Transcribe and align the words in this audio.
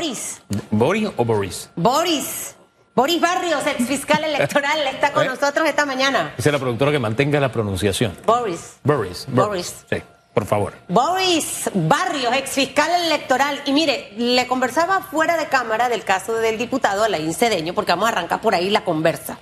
Boris. 0.00 0.40
¿Boris 0.70 1.08
o 1.18 1.24
Boris? 1.26 1.68
Boris. 1.76 2.54
Boris 2.94 3.20
Barrios, 3.20 3.66
ex 3.66 3.86
fiscal 3.86 4.24
electoral, 4.24 4.78
está 4.86 5.12
con 5.12 5.24
¿Eh? 5.26 5.28
nosotros 5.28 5.68
esta 5.68 5.84
mañana. 5.84 6.32
Dice 6.38 6.50
la 6.50 6.58
productora 6.58 6.90
que 6.90 6.98
mantenga 6.98 7.38
la 7.38 7.52
pronunciación. 7.52 8.16
Boris. 8.24 8.76
Boris. 8.82 9.26
Boris. 9.28 9.84
Sí, 9.90 9.96
por 10.32 10.46
favor. 10.46 10.72
Boris 10.88 11.68
Barrios, 11.74 12.34
ex 12.34 12.50
fiscal 12.50 12.90
electoral. 13.04 13.60
Y 13.66 13.72
mire, 13.74 14.14
le 14.16 14.46
conversaba 14.46 15.02
fuera 15.02 15.36
de 15.36 15.48
cámara 15.48 15.90
del 15.90 16.02
caso 16.02 16.32
del 16.32 16.56
diputado 16.56 17.04
Alain 17.04 17.34
Cedeño, 17.34 17.74
porque 17.74 17.92
vamos 17.92 18.06
a 18.06 18.12
arrancar 18.12 18.40
por 18.40 18.54
ahí 18.54 18.70
la 18.70 18.84
conversa. 18.84 19.38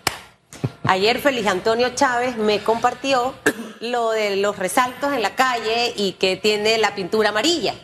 Ayer 0.88 1.20
Félix 1.20 1.46
Antonio 1.46 1.90
Chávez 1.94 2.36
me 2.36 2.64
compartió 2.64 3.32
lo 3.78 4.10
de 4.10 4.34
los 4.34 4.58
resaltos 4.58 5.12
en 5.12 5.22
la 5.22 5.36
calle 5.36 5.92
y 5.94 6.14
que 6.14 6.36
tiene 6.36 6.78
la 6.78 6.96
pintura 6.96 7.28
amarilla. 7.28 7.74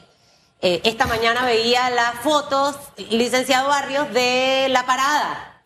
Eh, 0.67 0.81
esta 0.85 1.05
mañana 1.05 1.45
veía 1.45 1.91
las 1.91 2.21
fotos, 2.21 2.75
licenciado 3.11 3.69
Barrios, 3.69 4.11
de 4.15 4.69
la 4.71 4.87
parada. 4.87 5.63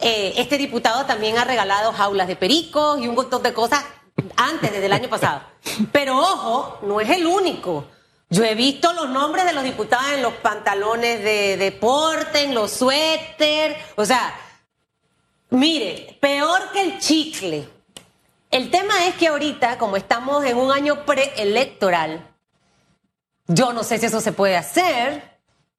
Eh, 0.00 0.32
este 0.36 0.58
diputado 0.58 1.06
también 1.06 1.38
ha 1.38 1.44
regalado 1.44 1.92
jaulas 1.92 2.26
de 2.26 2.34
pericos 2.34 2.98
y 2.98 3.06
un 3.06 3.14
montón 3.14 3.44
de 3.44 3.52
cosas 3.52 3.84
antes, 4.34 4.72
desde 4.72 4.86
el 4.86 4.94
año 4.94 5.08
pasado. 5.08 5.42
Pero 5.92 6.18
ojo, 6.18 6.80
no 6.82 7.00
es 7.00 7.08
el 7.10 7.24
único. 7.24 7.84
Yo 8.30 8.42
he 8.42 8.56
visto 8.56 8.92
los 8.94 9.10
nombres 9.10 9.44
de 9.44 9.52
los 9.52 9.62
diputados 9.62 10.10
en 10.10 10.22
los 10.22 10.32
pantalones 10.32 11.22
de 11.22 11.56
deporte, 11.56 12.42
en 12.42 12.52
los 12.52 12.72
suéter. 12.72 13.76
O 13.94 14.04
sea, 14.04 14.34
mire, 15.50 16.18
peor 16.20 16.72
que 16.72 16.82
el 16.82 16.98
chicle. 16.98 17.68
El 18.50 18.72
tema 18.72 19.06
es 19.06 19.14
que 19.14 19.28
ahorita, 19.28 19.78
como 19.78 19.96
estamos 19.96 20.44
en 20.44 20.56
un 20.56 20.72
año 20.72 21.04
preelectoral, 21.04 22.31
yo 23.46 23.72
no 23.72 23.84
sé 23.84 23.98
si 23.98 24.06
eso 24.06 24.20
se 24.20 24.32
puede 24.32 24.56
hacer. 24.56 25.30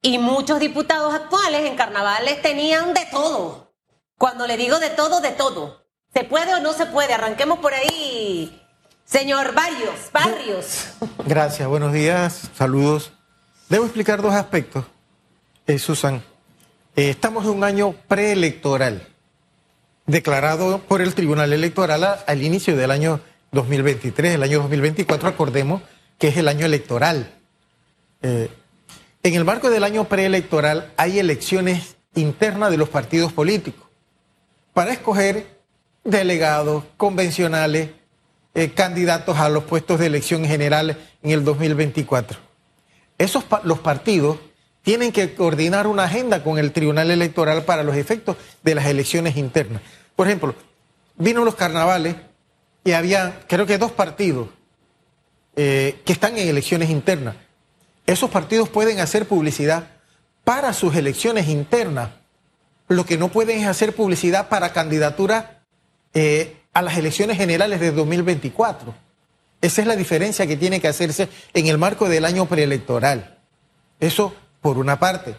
Y 0.02 0.18
muchos 0.18 0.60
diputados 0.60 1.14
actuales 1.14 1.64
en 1.64 1.76
carnavales 1.76 2.42
tenían 2.42 2.92
de 2.92 3.06
todo. 3.10 3.72
Cuando 4.18 4.46
le 4.46 4.56
digo 4.56 4.78
de 4.78 4.90
todo, 4.90 5.20
de 5.20 5.30
todo. 5.30 5.84
¿Se 6.12 6.24
puede 6.24 6.54
o 6.54 6.60
no 6.60 6.72
se 6.74 6.86
puede? 6.86 7.14
Arranquemos 7.14 7.58
por 7.58 7.72
ahí. 7.72 8.60
Señor 9.04 9.54
Barrios, 9.54 10.10
Barrios. 10.12 10.86
Gracias, 11.26 11.68
buenos 11.68 11.92
días, 11.92 12.50
saludos. 12.56 13.12
Debo 13.68 13.84
explicar 13.84 14.22
dos 14.22 14.34
aspectos, 14.34 14.84
eh, 15.66 15.78
Susan. 15.78 16.22
Eh, 16.96 17.10
estamos 17.10 17.44
en 17.44 17.50
un 17.50 17.64
año 17.64 17.94
preelectoral, 18.08 19.06
declarado 20.06 20.78
por 20.80 21.02
el 21.02 21.14
Tribunal 21.14 21.52
Electoral 21.52 22.22
al 22.26 22.42
inicio 22.42 22.76
del 22.76 22.90
año 22.90 23.20
2023. 23.52 24.34
El 24.34 24.42
año 24.42 24.60
2024, 24.60 25.28
acordemos 25.28 25.82
que 26.18 26.28
es 26.28 26.36
el 26.36 26.48
año 26.48 26.66
electoral. 26.66 27.30
Eh, 28.26 28.48
en 29.22 29.34
el 29.34 29.44
marco 29.44 29.68
del 29.68 29.84
año 29.84 30.04
preelectoral 30.04 30.90
hay 30.96 31.18
elecciones 31.18 31.96
internas 32.14 32.70
de 32.70 32.78
los 32.78 32.88
partidos 32.88 33.34
políticos 33.34 33.84
para 34.72 34.94
escoger 34.94 35.46
delegados, 36.04 36.84
convencionales, 36.96 37.90
eh, 38.54 38.70
candidatos 38.70 39.36
a 39.36 39.50
los 39.50 39.64
puestos 39.64 40.00
de 40.00 40.06
elección 40.06 40.46
general 40.46 40.98
en 41.22 41.30
el 41.32 41.44
2024. 41.44 42.38
Esos 43.18 43.44
los 43.64 43.80
partidos 43.80 44.38
tienen 44.80 45.12
que 45.12 45.34
coordinar 45.34 45.86
una 45.86 46.04
agenda 46.04 46.42
con 46.42 46.58
el 46.58 46.72
Tribunal 46.72 47.10
Electoral 47.10 47.64
para 47.64 47.82
los 47.82 47.94
efectos 47.94 48.38
de 48.62 48.74
las 48.74 48.86
elecciones 48.86 49.36
internas. 49.36 49.82
Por 50.16 50.28
ejemplo, 50.28 50.54
vino 51.16 51.44
los 51.44 51.56
carnavales 51.56 52.16
y 52.84 52.92
había, 52.92 53.40
creo 53.48 53.66
que 53.66 53.76
dos 53.76 53.92
partidos 53.92 54.48
eh, 55.56 56.00
que 56.06 56.14
están 56.14 56.38
en 56.38 56.48
elecciones 56.48 56.88
internas. 56.88 57.36
Esos 58.06 58.30
partidos 58.30 58.68
pueden 58.68 59.00
hacer 59.00 59.26
publicidad 59.26 59.88
para 60.44 60.72
sus 60.72 60.94
elecciones 60.94 61.48
internas. 61.48 62.10
Lo 62.88 63.06
que 63.06 63.16
no 63.16 63.28
pueden 63.30 63.60
es 63.60 63.66
hacer 63.66 63.94
publicidad 63.94 64.48
para 64.48 64.72
candidaturas 64.72 65.46
eh, 66.12 66.56
a 66.74 66.82
las 66.82 66.98
elecciones 66.98 67.36
generales 67.36 67.80
de 67.80 67.92
2024. 67.92 68.94
Esa 69.60 69.80
es 69.80 69.86
la 69.86 69.96
diferencia 69.96 70.46
que 70.46 70.58
tiene 70.58 70.80
que 70.80 70.88
hacerse 70.88 71.28
en 71.54 71.66
el 71.68 71.78
marco 71.78 72.08
del 72.08 72.26
año 72.26 72.46
preelectoral. 72.46 73.38
Eso 74.00 74.34
por 74.60 74.78
una 74.78 74.98
parte. 74.98 75.36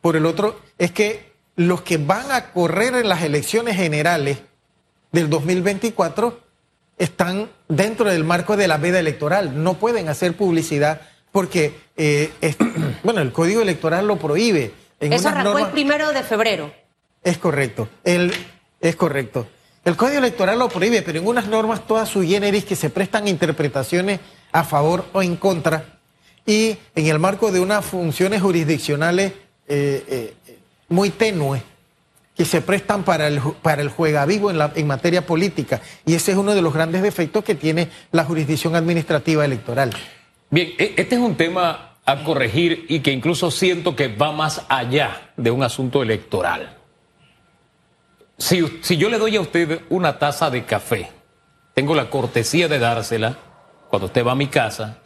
Por 0.00 0.16
el 0.16 0.26
otro, 0.26 0.60
es 0.78 0.92
que 0.92 1.32
los 1.56 1.82
que 1.82 1.96
van 1.96 2.30
a 2.30 2.52
correr 2.52 2.94
en 2.94 3.08
las 3.08 3.22
elecciones 3.22 3.76
generales 3.76 4.38
del 5.12 5.30
2024 5.30 6.40
están 6.98 7.50
dentro 7.68 8.10
del 8.10 8.24
marco 8.24 8.56
de 8.56 8.68
la 8.68 8.76
veda 8.76 9.00
electoral. 9.00 9.62
No 9.62 9.74
pueden 9.74 10.08
hacer 10.08 10.36
publicidad 10.36 11.00
porque, 11.32 11.80
eh, 11.96 12.32
es- 12.40 12.56
bueno, 13.02 13.20
el 13.20 13.32
código 13.32 13.60
electoral 13.62 14.06
lo 14.06 14.16
prohíbe. 14.16 14.72
En 15.00 15.12
Eso 15.12 15.28
arrancó 15.28 15.58
el 15.58 15.66
primero 15.68 16.12
de 16.12 16.22
febrero. 16.22 16.72
es 17.22 17.38
correcto. 17.38 17.88
El, 18.04 18.32
es 18.80 18.96
correcto. 18.96 19.46
El 19.84 19.96
Código 19.96 20.16
Electoral 20.18 20.58
lo 20.58 20.70
prohíbe, 20.70 21.02
pero 21.02 21.18
en 21.18 21.26
unas 21.26 21.46
normas 21.46 21.86
todas 21.86 22.08
sui 22.08 22.26
generis 22.26 22.64
que 22.64 22.74
se 22.74 22.88
prestan 22.88 23.28
interpretaciones 23.28 24.18
a 24.50 24.64
favor 24.64 25.04
o 25.12 25.22
en 25.22 25.36
contra 25.36 25.98
y 26.46 26.78
en 26.94 27.06
el 27.06 27.18
marco 27.18 27.52
de 27.52 27.60
unas 27.60 27.84
funciones 27.84 28.40
jurisdiccionales 28.40 29.32
eh, 29.68 30.04
eh, 30.08 30.34
muy 30.88 31.10
tenues 31.10 31.62
que 32.34 32.46
se 32.46 32.62
prestan 32.62 33.02
para 33.04 33.28
el, 33.28 33.40
para 33.60 33.82
el 33.82 33.90
juegavivo 33.90 34.50
en, 34.50 34.56
la, 34.56 34.72
en 34.74 34.86
materia 34.86 35.26
política. 35.26 35.82
Y 36.06 36.14
ese 36.14 36.32
es 36.32 36.38
uno 36.38 36.54
de 36.54 36.62
los 36.62 36.72
grandes 36.72 37.02
defectos 37.02 37.44
que 37.44 37.54
tiene 37.54 37.90
la 38.10 38.24
jurisdicción 38.24 38.74
administrativa 38.76 39.44
electoral. 39.44 39.90
Bien, 40.54 40.72
e- 40.78 40.94
este 40.98 41.16
es 41.16 41.20
un 41.20 41.34
tema 41.34 41.96
a 42.06 42.22
corregir 42.22 42.86
y 42.88 43.00
que 43.00 43.10
incluso 43.10 43.50
siento 43.50 43.96
que 43.96 44.06
va 44.06 44.30
más 44.30 44.64
allá 44.68 45.32
de 45.36 45.50
un 45.50 45.64
asunto 45.64 46.00
electoral. 46.00 46.76
Si, 48.38 48.64
si 48.80 48.96
yo 48.96 49.08
le 49.08 49.18
doy 49.18 49.34
a 49.34 49.40
usted 49.40 49.80
una 49.88 50.16
taza 50.20 50.50
de 50.50 50.64
café, 50.64 51.10
tengo 51.74 51.96
la 51.96 52.08
cortesía 52.08 52.68
de 52.68 52.78
dársela 52.78 53.36
cuando 53.90 54.06
usted 54.06 54.24
va 54.24 54.30
a 54.30 54.36
mi 54.36 54.46
casa, 54.46 54.98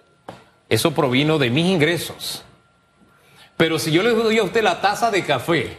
eso 0.69 0.93
provino 0.93 1.39
de 1.39 1.49
mis 1.49 1.65
ingresos. 1.65 2.45
Pero 3.57 3.79
si 3.79 3.91
yo 3.91 4.03
le 4.03 4.11
doy 4.11 4.37
a 4.37 4.43
usted 4.43 4.63
la 4.63 4.83
taza 4.83 5.11
de 5.11 5.25
café, 5.25 5.79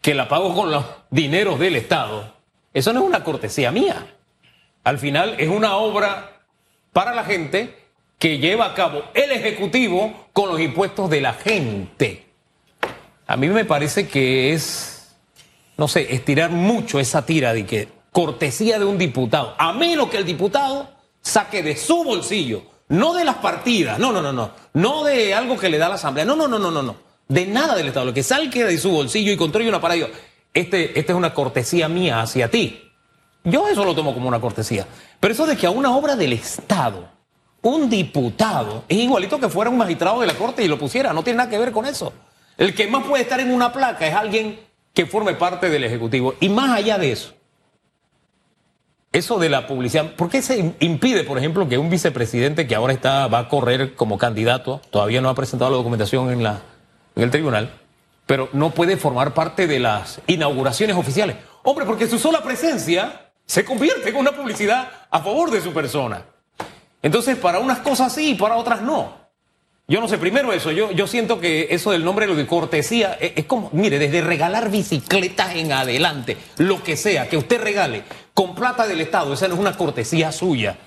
que 0.00 0.14
la 0.14 0.26
pago 0.26 0.54
con 0.54 0.70
los 0.70 0.86
dineros 1.10 1.58
del 1.58 1.76
Estado, 1.76 2.32
eso 2.72 2.94
no 2.94 3.00
es 3.00 3.06
una 3.08 3.24
cortesía 3.24 3.70
mía. 3.70 4.16
Al 4.84 4.98
final 4.98 5.34
es 5.38 5.50
una 5.50 5.76
obra 5.76 6.46
para 6.94 7.14
la 7.14 7.24
gente 7.24 7.83
que 8.18 8.38
lleva 8.38 8.66
a 8.66 8.74
cabo 8.74 9.04
el 9.14 9.32
Ejecutivo 9.32 10.28
con 10.32 10.48
los 10.48 10.60
impuestos 10.60 11.10
de 11.10 11.20
la 11.20 11.34
gente. 11.34 12.26
A 13.26 13.36
mí 13.36 13.48
me 13.48 13.64
parece 13.64 14.08
que 14.08 14.52
es, 14.52 15.14
no 15.76 15.88
sé, 15.88 16.14
estirar 16.14 16.50
mucho 16.50 17.00
esa 17.00 17.24
tira 17.24 17.52
de 17.52 17.66
que 17.66 17.88
cortesía 18.12 18.78
de 18.78 18.84
un 18.84 18.98
diputado, 18.98 19.54
a 19.58 19.72
menos 19.72 20.08
que 20.08 20.18
el 20.18 20.24
diputado 20.24 20.88
saque 21.20 21.62
de 21.62 21.76
su 21.76 22.04
bolsillo, 22.04 22.62
no 22.88 23.14
de 23.14 23.24
las 23.24 23.36
partidas, 23.36 23.98
no, 23.98 24.12
no, 24.12 24.22
no, 24.22 24.32
no, 24.32 24.52
no 24.74 25.04
de 25.04 25.34
algo 25.34 25.58
que 25.58 25.68
le 25.68 25.78
da 25.78 25.88
la 25.88 25.96
Asamblea, 25.96 26.24
no, 26.24 26.36
no, 26.36 26.46
no, 26.46 26.58
no, 26.58 26.70
no, 26.70 26.82
no, 26.82 26.96
de 27.28 27.46
nada 27.46 27.74
del 27.74 27.88
Estado, 27.88 28.06
lo 28.06 28.14
que 28.14 28.22
salga 28.22 28.66
de 28.66 28.78
su 28.78 28.90
bolsillo 28.90 29.32
y 29.32 29.36
construye 29.36 29.68
una 29.68 29.80
digo, 29.92 30.08
Este, 30.52 30.98
esta 30.98 31.12
es 31.12 31.18
una 31.18 31.34
cortesía 31.34 31.88
mía 31.88 32.20
hacia 32.20 32.50
ti. 32.50 32.80
Yo 33.42 33.68
eso 33.68 33.84
lo 33.84 33.94
tomo 33.94 34.14
como 34.14 34.28
una 34.28 34.40
cortesía. 34.40 34.86
Pero 35.20 35.34
eso 35.34 35.46
de 35.46 35.56
que 35.56 35.66
a 35.66 35.70
una 35.70 35.94
obra 35.94 36.16
del 36.16 36.32
Estado, 36.32 37.08
un 37.64 37.88
diputado, 37.88 38.84
es 38.88 38.98
igualito 38.98 39.40
que 39.40 39.48
fuera 39.48 39.70
un 39.70 39.78
magistrado 39.78 40.20
de 40.20 40.26
la 40.26 40.34
Corte 40.34 40.62
y 40.62 40.68
lo 40.68 40.78
pusiera, 40.78 41.12
no 41.12 41.24
tiene 41.24 41.38
nada 41.38 41.50
que 41.50 41.58
ver 41.58 41.72
con 41.72 41.86
eso. 41.86 42.12
El 42.58 42.74
que 42.74 42.86
más 42.86 43.04
puede 43.04 43.22
estar 43.22 43.40
en 43.40 43.50
una 43.50 43.72
placa 43.72 44.06
es 44.06 44.14
alguien 44.14 44.60
que 44.92 45.06
forme 45.06 45.34
parte 45.34 45.70
del 45.70 45.82
Ejecutivo. 45.82 46.34
Y 46.40 46.50
más 46.50 46.76
allá 46.76 46.98
de 46.98 47.10
eso, 47.10 47.32
eso 49.12 49.38
de 49.38 49.48
la 49.48 49.66
publicidad, 49.66 50.12
¿por 50.14 50.28
qué 50.28 50.42
se 50.42 50.74
impide, 50.78 51.24
por 51.24 51.38
ejemplo, 51.38 51.66
que 51.66 51.78
un 51.78 51.88
vicepresidente 51.88 52.66
que 52.66 52.74
ahora 52.74 52.92
está, 52.92 53.28
va 53.28 53.38
a 53.38 53.48
correr 53.48 53.94
como 53.94 54.18
candidato, 54.18 54.82
todavía 54.90 55.22
no 55.22 55.30
ha 55.30 55.34
presentado 55.34 55.70
la 55.70 55.78
documentación 55.78 56.30
en, 56.30 56.42
la, 56.42 56.60
en 57.16 57.22
el 57.22 57.30
tribunal, 57.30 57.80
pero 58.26 58.50
no 58.52 58.72
puede 58.72 58.98
formar 58.98 59.32
parte 59.32 59.66
de 59.66 59.80
las 59.80 60.20
inauguraciones 60.26 60.96
oficiales? 60.96 61.36
Hombre, 61.62 61.86
porque 61.86 62.06
su 62.08 62.18
sola 62.18 62.42
presencia 62.42 63.30
se 63.46 63.64
convierte 63.64 64.10
en 64.10 64.16
una 64.16 64.32
publicidad 64.32 64.90
a 65.10 65.20
favor 65.20 65.50
de 65.50 65.62
su 65.62 65.72
persona. 65.72 66.26
Entonces, 67.04 67.36
para 67.36 67.58
unas 67.58 67.80
cosas 67.80 68.14
sí 68.14 68.30
y 68.30 68.34
para 68.34 68.56
otras 68.56 68.80
no. 68.80 69.12
Yo 69.86 70.00
no 70.00 70.08
sé, 70.08 70.16
primero 70.16 70.54
eso, 70.54 70.72
yo, 70.72 70.90
yo 70.92 71.06
siento 71.06 71.38
que 71.38 71.68
eso 71.70 71.90
del 71.90 72.02
nombre 72.02 72.26
lo 72.26 72.34
de 72.34 72.46
cortesía 72.46 73.18
es, 73.20 73.32
es 73.36 73.44
como, 73.44 73.68
mire, 73.74 73.98
desde 73.98 74.22
regalar 74.22 74.70
bicicletas 74.70 75.54
en 75.56 75.72
adelante, 75.72 76.38
lo 76.56 76.82
que 76.82 76.96
sea 76.96 77.28
que 77.28 77.36
usted 77.36 77.60
regale 77.60 78.04
con 78.32 78.54
plata 78.54 78.86
del 78.86 79.02
Estado, 79.02 79.34
esa 79.34 79.46
no 79.48 79.54
es 79.54 79.60
una 79.60 79.76
cortesía 79.76 80.32
suya. 80.32 80.78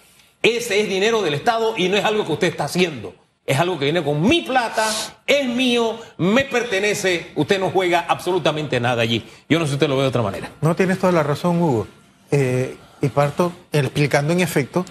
Ese 0.42 0.82
es 0.82 0.90
dinero 0.90 1.22
del 1.22 1.36
Estado 1.36 1.76
y 1.78 1.88
no 1.90 1.98
es 1.98 2.04
algo 2.04 2.26
que 2.26 2.34
usted 2.34 2.48
está 2.48 2.66
haciendo. 2.66 3.14
Es 3.46 3.60
algo 3.60 3.78
que 3.78 3.86
viene 3.86 4.04
con 4.04 4.20
mi 4.20 4.42
plata, 4.42 4.88
es 5.28 5.48
mío, 5.48 6.00
me 6.18 6.46
pertenece, 6.46 7.32
usted 7.36 7.60
no 7.60 7.70
juega 7.70 8.06
absolutamente 8.10 8.80
nada 8.80 9.04
allí. 9.04 9.24
Yo 9.48 9.60
no 9.60 9.66
sé 9.66 9.70
si 9.70 9.76
usted 9.76 9.88
lo 9.88 9.98
ve 9.98 10.02
de 10.02 10.10
otra 10.10 10.24
manera. 10.24 10.50
No 10.62 10.76
tienes 10.76 10.98
toda 10.98 11.14
la 11.14 11.22
razón, 11.22 11.62
Hugo. 11.62 11.88
Eh, 12.32 12.76
y 13.00 13.10
parto 13.10 13.54
explicando 13.72 14.34
en 14.34 14.40
efecto 14.40 14.84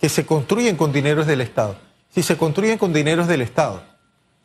que 0.00 0.08
se 0.08 0.26
construyen 0.26 0.76
con 0.76 0.92
dineros 0.92 1.26
del 1.26 1.40
Estado. 1.40 1.76
Si 2.14 2.22
se 2.22 2.36
construyen 2.36 2.78
con 2.78 2.92
dineros 2.92 3.28
del 3.28 3.42
Estado, 3.42 3.82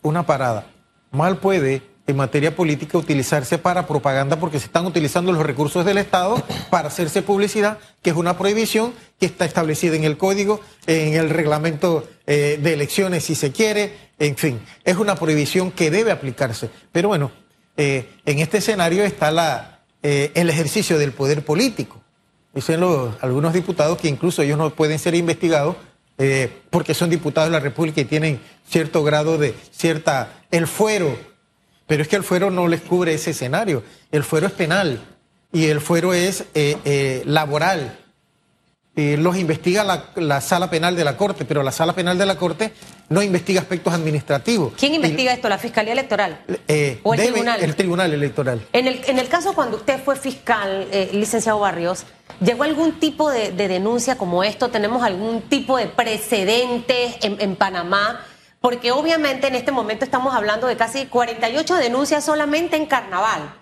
una 0.01 0.25
parada 0.25 0.67
mal 1.11 1.37
puede 1.37 1.83
en 2.07 2.15
materia 2.15 2.55
política 2.55 2.97
utilizarse 2.97 3.57
para 3.57 3.87
propaganda 3.87 4.37
porque 4.37 4.59
se 4.59 4.65
están 4.65 4.85
utilizando 4.85 5.31
los 5.31 5.45
recursos 5.45 5.85
del 5.85 5.97
Estado 5.97 6.41
para 6.69 6.87
hacerse 6.87 7.21
publicidad, 7.21 7.77
que 8.01 8.09
es 8.09 8.15
una 8.15 8.37
prohibición 8.37 8.93
que 9.19 9.25
está 9.25 9.45
establecida 9.45 9.95
en 9.95 10.03
el 10.03 10.17
código, 10.17 10.61
en 10.87 11.13
el 11.13 11.29
reglamento 11.29 12.07
eh, 12.25 12.59
de 12.61 12.73
elecciones 12.73 13.23
si 13.23 13.35
se 13.35 13.51
quiere, 13.51 14.11
en 14.19 14.35
fin, 14.35 14.59
es 14.83 14.97
una 14.97 15.15
prohibición 15.15 15.71
que 15.71 15.91
debe 15.91 16.11
aplicarse. 16.11 16.69
Pero 16.91 17.09
bueno, 17.09 17.31
eh, 17.77 18.09
en 18.25 18.39
este 18.39 18.57
escenario 18.57 19.03
está 19.03 19.31
la, 19.31 19.81
eh, 20.03 20.31
el 20.35 20.49
ejercicio 20.49 20.97
del 20.97 21.11
poder 21.11 21.45
político. 21.45 22.00
Dicen 22.53 22.83
algunos 23.21 23.53
diputados 23.53 23.97
que 23.97 24.09
incluso 24.09 24.41
ellos 24.41 24.57
no 24.57 24.69
pueden 24.71 24.99
ser 24.99 25.15
investigados 25.15 25.75
porque 26.69 26.93
son 26.93 27.09
diputados 27.09 27.49
de 27.49 27.53
la 27.53 27.59
República 27.59 28.01
y 28.01 28.05
tienen 28.05 28.39
cierto 28.67 29.03
grado 29.03 29.39
de 29.39 29.55
cierta, 29.71 30.43
el 30.51 30.67
fuero 30.67 31.17
pero 31.91 32.03
es 32.03 32.07
que 32.07 32.15
el 32.15 32.23
fuero 32.23 32.49
no 32.49 32.69
les 32.69 32.79
cubre 32.79 33.13
ese 33.13 33.31
escenario. 33.31 33.83
El 34.13 34.23
fuero 34.23 34.47
es 34.47 34.53
penal 34.53 35.01
y 35.51 35.65
el 35.65 35.81
fuero 35.81 36.13
es 36.13 36.45
eh, 36.53 36.77
eh, 36.85 37.21
laboral. 37.25 37.99
Los 39.17 39.37
investiga 39.37 39.83
la, 40.15 40.41
sala 40.41 40.69
penal 40.69 40.95
de 40.95 41.03
la 41.03 41.17
Corte, 41.17 41.45
pero 41.45 41.63
la 41.63 41.71
sala 41.71 41.93
penal 41.93 42.17
de 42.17 42.25
la 42.25 42.37
Corte 42.37 42.73
no 43.09 43.21
investiga 43.21 43.61
aspectos 43.61 43.93
administrativos. 43.93 44.73
¿Quién 44.77 44.93
investiga 44.93 45.33
esto? 45.33 45.49
¿La 45.49 45.57
Fiscalía 45.57 45.93
Electoral? 45.93 46.41
Eh, 46.67 46.99
¿O 47.03 47.13
el 47.13 47.19
Tribunal? 47.19 47.63
El 47.63 47.75
Tribunal 47.75 48.13
Electoral. 48.13 48.61
En 48.73 48.87
el, 48.87 49.01
en 49.05 49.19
el 49.19 49.27
caso 49.27 49.53
cuando 49.53 49.77
usted 49.77 50.01
fue 50.03 50.15
fiscal, 50.15 50.87
licenciado 51.13 51.59
Barrios, 51.59 52.05
¿llegó 52.39 52.63
algún 52.63 52.99
tipo 52.99 53.29
de, 53.29 53.51
denuncia 53.51 54.17
como 54.17 54.43
esto? 54.43 54.69
¿Tenemos 54.69 55.03
algún 55.03 55.41
tipo 55.41 55.77
de 55.77 55.87
precedentes 55.87 57.15
en, 57.21 57.39
en 57.39 57.55
Panamá? 57.55 58.25
porque 58.61 58.91
obviamente 58.91 59.47
en 59.47 59.55
este 59.55 59.71
momento 59.71 60.05
estamos 60.05 60.35
hablando 60.35 60.67
de 60.67 60.77
casi 60.77 61.07
48 61.07 61.75
denuncias 61.75 62.23
solamente 62.23 62.77
en 62.77 62.85
carnaval. 62.85 63.55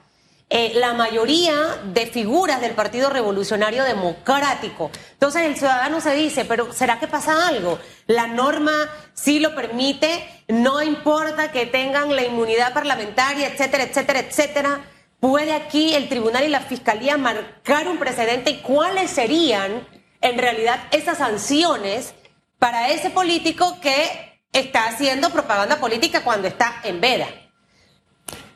Eh, 0.52 0.72
la 0.76 0.94
mayoría 0.94 1.80
de 1.94 2.08
figuras 2.08 2.60
del 2.60 2.72
Partido 2.72 3.10
Revolucionario 3.10 3.84
Democrático. 3.84 4.90
Entonces 5.14 5.44
el 5.44 5.56
ciudadano 5.56 6.02
se 6.02 6.16
dice, 6.16 6.44
pero 6.46 6.74
¿será 6.74 7.00
que 7.00 7.08
pasa 7.08 7.48
algo? 7.48 7.78
La 8.08 8.26
norma 8.26 8.90
sí 9.14 9.40
lo 9.40 9.54
permite, 9.54 10.28
no 10.48 10.82
importa 10.82 11.52
que 11.52 11.68
tengan 11.68 12.16
la 12.16 12.24
inmunidad 12.24 12.74
parlamentaria, 12.74 13.48
etcétera, 13.48 13.84
etcétera, 13.84 14.20
etcétera. 14.20 14.82
¿Puede 15.20 15.54
aquí 15.54 15.94
el 15.94 16.10
tribunal 16.10 16.44
y 16.46 16.48
la 16.50 16.62
fiscalía 16.62 17.18
marcar 17.18 17.88
un 17.88 18.00
precedente 18.00 18.52
y 18.52 18.58
cuáles 18.62 19.12
serían 19.12 19.88
en 20.22 20.38
realidad 20.38 20.80
esas 20.92 21.20
sanciones 21.20 22.16
para 22.58 22.90
ese 22.90 23.10
político 23.10 23.80
que 23.82 24.42
está 24.52 24.88
haciendo 24.88 25.30
propaganda 25.30 25.80
política 25.80 26.24
cuando 26.24 26.48
está 26.48 26.82
en 26.84 27.00
veda. 27.00 27.28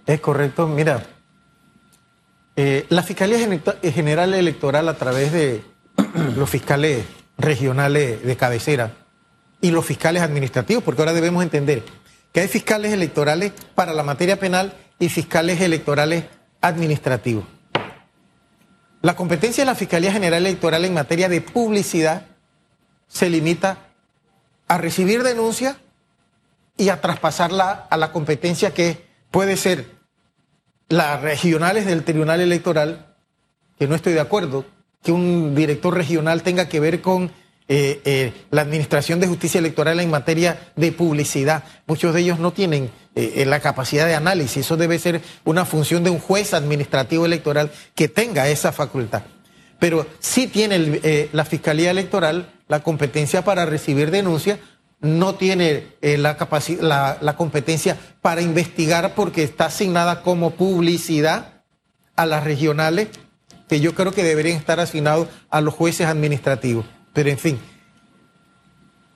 Es 0.05 0.19
correcto, 0.19 0.67
mira, 0.67 1.03
eh, 2.55 2.85
la 2.89 3.03
Fiscalía 3.03 3.39
General 3.81 4.33
Electoral 4.33 4.87
a 4.87 4.95
través 4.95 5.31
de 5.31 5.63
los 6.35 6.49
fiscales 6.49 7.05
regionales 7.37 8.23
de 8.23 8.35
cabecera 8.37 8.91
y 9.61 9.71
los 9.71 9.85
fiscales 9.85 10.21
administrativos, 10.21 10.83
porque 10.83 11.01
ahora 11.01 11.13
debemos 11.13 11.43
entender 11.43 11.83
que 12.31 12.41
hay 12.41 12.47
fiscales 12.47 12.91
electorales 12.91 13.53
para 13.75 13.93
la 13.93 14.03
materia 14.03 14.39
penal 14.39 14.73
y 14.99 15.09
fiscales 15.09 15.61
electorales 15.61 16.25
administrativos. 16.61 17.45
La 19.01 19.15
competencia 19.15 19.63
de 19.63 19.65
la 19.65 19.75
Fiscalía 19.75 20.11
General 20.11 20.45
Electoral 20.45 20.85
en 20.85 20.93
materia 20.93 21.29
de 21.29 21.41
publicidad 21.41 22.25
se 23.07 23.29
limita 23.29 23.77
a 24.67 24.77
recibir 24.77 25.23
denuncias 25.23 25.75
y 26.77 26.89
a 26.89 27.01
traspasarla 27.01 27.87
a 27.89 27.97
la 27.97 28.11
competencia 28.11 28.73
que 28.73 29.05
puede 29.29 29.57
ser 29.57 29.87
las 30.89 31.21
regionales 31.21 31.85
del 31.85 32.03
Tribunal 32.03 32.41
Electoral, 32.41 33.15
que 33.79 33.87
no 33.87 33.95
estoy 33.95 34.13
de 34.13 34.19
acuerdo, 34.19 34.65
que 35.03 35.11
un 35.11 35.53
director 35.55 35.93
regional 35.93 36.43
tenga 36.43 36.69
que 36.69 36.79
ver 36.79 37.01
con 37.01 37.31
eh, 37.69 38.01
eh, 38.05 38.33
la 38.51 38.61
Administración 38.61 39.19
de 39.19 39.27
Justicia 39.27 39.59
Electoral 39.59 39.99
en 39.99 40.09
materia 40.09 40.71
de 40.75 40.91
publicidad. 40.91 41.63
Muchos 41.87 42.13
de 42.13 42.21
ellos 42.21 42.39
no 42.39 42.51
tienen 42.51 42.91
eh, 43.15 43.45
la 43.45 43.59
capacidad 43.59 44.05
de 44.05 44.15
análisis. 44.15 44.65
Eso 44.65 44.77
debe 44.77 44.99
ser 44.99 45.21
una 45.45 45.65
función 45.65 46.03
de 46.03 46.09
un 46.09 46.19
juez 46.19 46.53
administrativo 46.53 47.25
electoral 47.25 47.71
que 47.95 48.07
tenga 48.07 48.49
esa 48.49 48.71
facultad. 48.71 49.23
Pero 49.79 50.05
sí 50.19 50.47
tiene 50.47 51.29
la 51.33 51.43
Fiscalía 51.43 51.91
Electoral 51.91 52.49
la 52.69 52.81
competencia 52.81 53.43
para 53.43 53.65
recibir 53.65 54.11
denuncias 54.11 54.59
no 55.03 55.35
tiene 55.35 55.89
eh, 56.01 56.17
la, 56.17 56.37
la, 57.21 57.35
competencia 57.35 57.97
para 58.21 58.41
investigar 58.41 59.13
porque 59.15 59.43
está 59.43 59.65
asignada 59.65 60.21
como 60.23 60.51
publicidad 60.51 61.61
a 62.15 62.25
las 62.25 62.45
regionales, 62.45 63.09
que 63.67 63.81
yo 63.81 63.93
creo 63.95 64.13
que 64.13 64.23
deberían 64.23 64.57
estar 64.57 64.79
asignados 64.79 65.27
a 65.49 65.59
los 65.59 65.73
jueces 65.73 66.07
administrativos. 66.07 66.85
Pero 67.11 67.29
en 67.29 67.37
fin, 67.37 67.59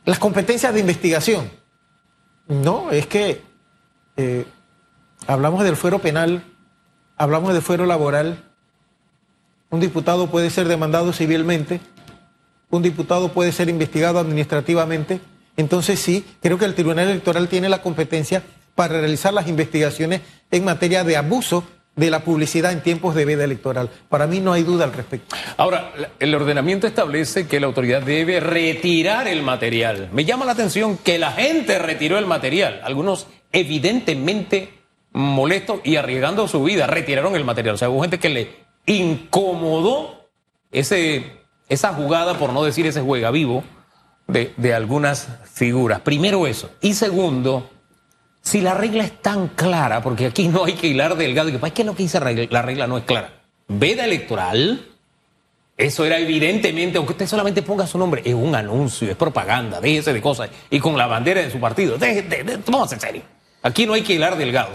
las 0.04 0.20
competencias 0.20 0.74
de 0.74 0.82
investigación. 0.82 1.50
No, 2.50 2.92
es 2.92 3.08
que 3.08 3.42
eh, 4.18 4.46
hablamos 5.26 5.64
del 5.64 5.78
fuero 5.78 6.00
penal, 6.00 6.44
hablamos 7.16 7.54
del 7.54 7.62
fuero 7.62 7.86
laboral. 7.86 8.44
Un 9.70 9.80
diputado 9.80 10.28
puede 10.28 10.50
ser 10.50 10.68
demandado 10.68 11.14
civilmente, 11.14 11.80
un 12.70 12.82
diputado 12.82 13.32
puede 13.32 13.54
ser 13.54 13.70
investigado 13.70 14.20
administrativamente 14.20 15.22
entonces 15.58 16.00
sí, 16.00 16.24
creo 16.42 16.58
que 16.58 16.66
el 16.66 16.76
Tribunal 16.76 17.10
Electoral 17.10 17.48
tiene 17.50 17.68
la 17.68 17.82
competencia 17.82 18.44
para 18.76 19.00
realizar 19.00 19.34
las 19.34 19.48
investigaciones 19.48 20.22
en 20.52 20.64
materia 20.64 21.04
de 21.04 21.18
abuso 21.18 21.64
de 21.96 22.12
la 22.12 22.20
publicidad 22.20 22.72
en 22.72 22.84
tiempos 22.84 23.16
de 23.16 23.26
veda 23.26 23.44
electoral. 23.44 23.90
Para 24.08 24.28
mí 24.28 24.40
no 24.40 24.54
hay 24.54 24.62
duda 24.62 24.86
al 24.86 24.94
respecto. 24.94 25.36
Ahora, 25.58 25.92
el 26.20 26.36
ordenamiento 26.36 26.86
establece 26.86 27.48
que 27.48 27.60
la 27.60 27.66
autoridad 27.66 28.04
debe 28.04 28.40
retirar 28.40 29.28
el 29.28 29.42
material. 29.42 30.10
Me 30.14 30.24
llama 30.24 30.46
la 30.46 30.52
atención 30.52 30.98
que 30.98 31.18
la 31.18 31.32
gente 31.32 31.80
retiró 31.80 32.20
el 32.20 32.28
material. 32.28 32.82
Algunos 32.84 33.26
evidentemente 33.52 34.74
molestos 35.12 35.80
y 35.84 35.96
arriesgando 35.96 36.48
su 36.48 36.64
vida 36.64 36.86
retiraron 36.86 37.36
el 37.36 37.44
material. 37.44 37.74
O 37.74 37.78
sea, 37.80 37.90
hubo 37.90 38.02
gente 38.02 38.20
que 38.20 38.30
le 38.30 38.56
incomodó 38.86 40.30
esa 40.72 41.94
jugada, 41.94 42.38
por 42.38 42.54
no 42.54 42.64
decir 42.64 42.86
ese 42.86 43.02
juega 43.02 43.32
vivo, 43.32 43.64
de, 44.28 44.74
algunas 44.74 45.28
figuras. 45.52 46.02
Primero 46.02 46.48
eso. 46.48 46.70
Y 46.82 46.94
segundo, 46.94 47.70
si 48.42 48.62
la 48.62 48.74
regla 48.74 49.04
es 49.04 49.22
tan 49.22 49.48
clara, 49.50 50.02
porque 50.02 50.28
aquí 50.28 50.48
no 50.48 50.66
hay 50.66 50.74
que 50.74 50.88
hilar 50.88 51.16
delgado, 51.16 51.50
que 51.50 51.66
es 51.66 51.74
que 51.74 51.84
lo 51.84 51.96
que 51.96 52.04
dice 52.04 52.20
la 52.50 52.62
regla 52.62 52.88
no 52.88 52.98
es 52.98 53.06
clara. 53.06 53.34
Veda 53.68 54.06
electoral, 54.06 54.86
eso 55.76 56.06
era 56.06 56.18
evidentemente, 56.18 56.98
aunque 56.98 57.14
usted 57.14 57.28
solamente 57.28 57.62
ponga 57.62 57.86
su 57.86 57.98
nombre, 57.98 58.22
es 58.24 58.34
un 58.34 58.56
anuncio, 58.56 59.10
es 59.10 59.16
propaganda, 59.18 59.80
déjese 59.82 60.14
de 60.14 60.22
cosas, 60.22 60.50
y 60.70 60.80
con 60.80 60.98
la 60.98 61.08
bandera 61.08 61.42
de 61.42 61.52
su 61.52 61.60
partido, 61.60 61.98
vamos 62.68 62.92
en 62.94 63.00
serio. 63.00 63.22
Aquí 63.64 63.86
no 63.86 63.94
hay 63.94 64.02
que 64.02 64.14
hilar 64.14 64.38
delgado, 64.38 64.72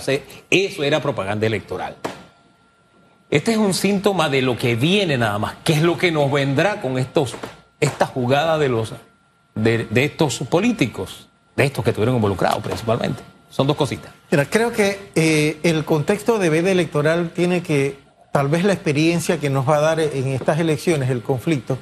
eso 0.51 0.85
era 0.85 1.01
propaganda 1.01 1.47
electoral. 1.47 1.97
Este 3.31 3.53
es 3.53 3.57
un 3.57 3.73
síntoma 3.73 4.29
de 4.29 4.43
lo 4.43 4.59
que 4.59 4.77
viene 4.77 5.17
nada 5.17 5.39
más, 5.39 5.57
que 5.65 5.73
es 5.73 5.83
lo 5.83 5.97
que 5.97 6.13
nos 6.13 6.31
vendrá 6.31 6.83
con 6.83 6.99
estos, 6.99 7.35
esta 7.81 8.05
jugada 8.05 8.59
de 8.59 8.69
los 8.69 8.93
de, 9.55 9.89
estos 9.95 10.39
políticos, 10.41 11.29
de 11.57 11.65
estos 11.65 11.85
que 11.85 11.91
estuvieron 11.91 12.17
involucrados 12.17 12.63
principalmente. 12.63 13.23
Son 13.51 13.67
dos 13.67 13.77
cositas. 13.77 14.11
Mira, 14.31 14.47
creo 14.47 14.73
que 14.73 15.11
eh, 15.15 15.59
el 15.63 15.85
contexto 15.85 16.39
de 16.39 16.49
veda 16.49 16.71
electoral 16.71 17.31
tiene 17.35 17.63
que, 17.63 17.99
tal 18.33 18.49
vez 18.49 18.65
la 18.65 18.73
experiencia 18.73 19.39
que 19.39 19.51
nos 19.51 19.69
va 19.69 19.77
a 19.77 19.81
dar 19.81 20.01
en 20.01 20.29
estas 20.29 20.59
elecciones, 20.59 21.11
el 21.11 21.23
conflicto, 21.23 21.77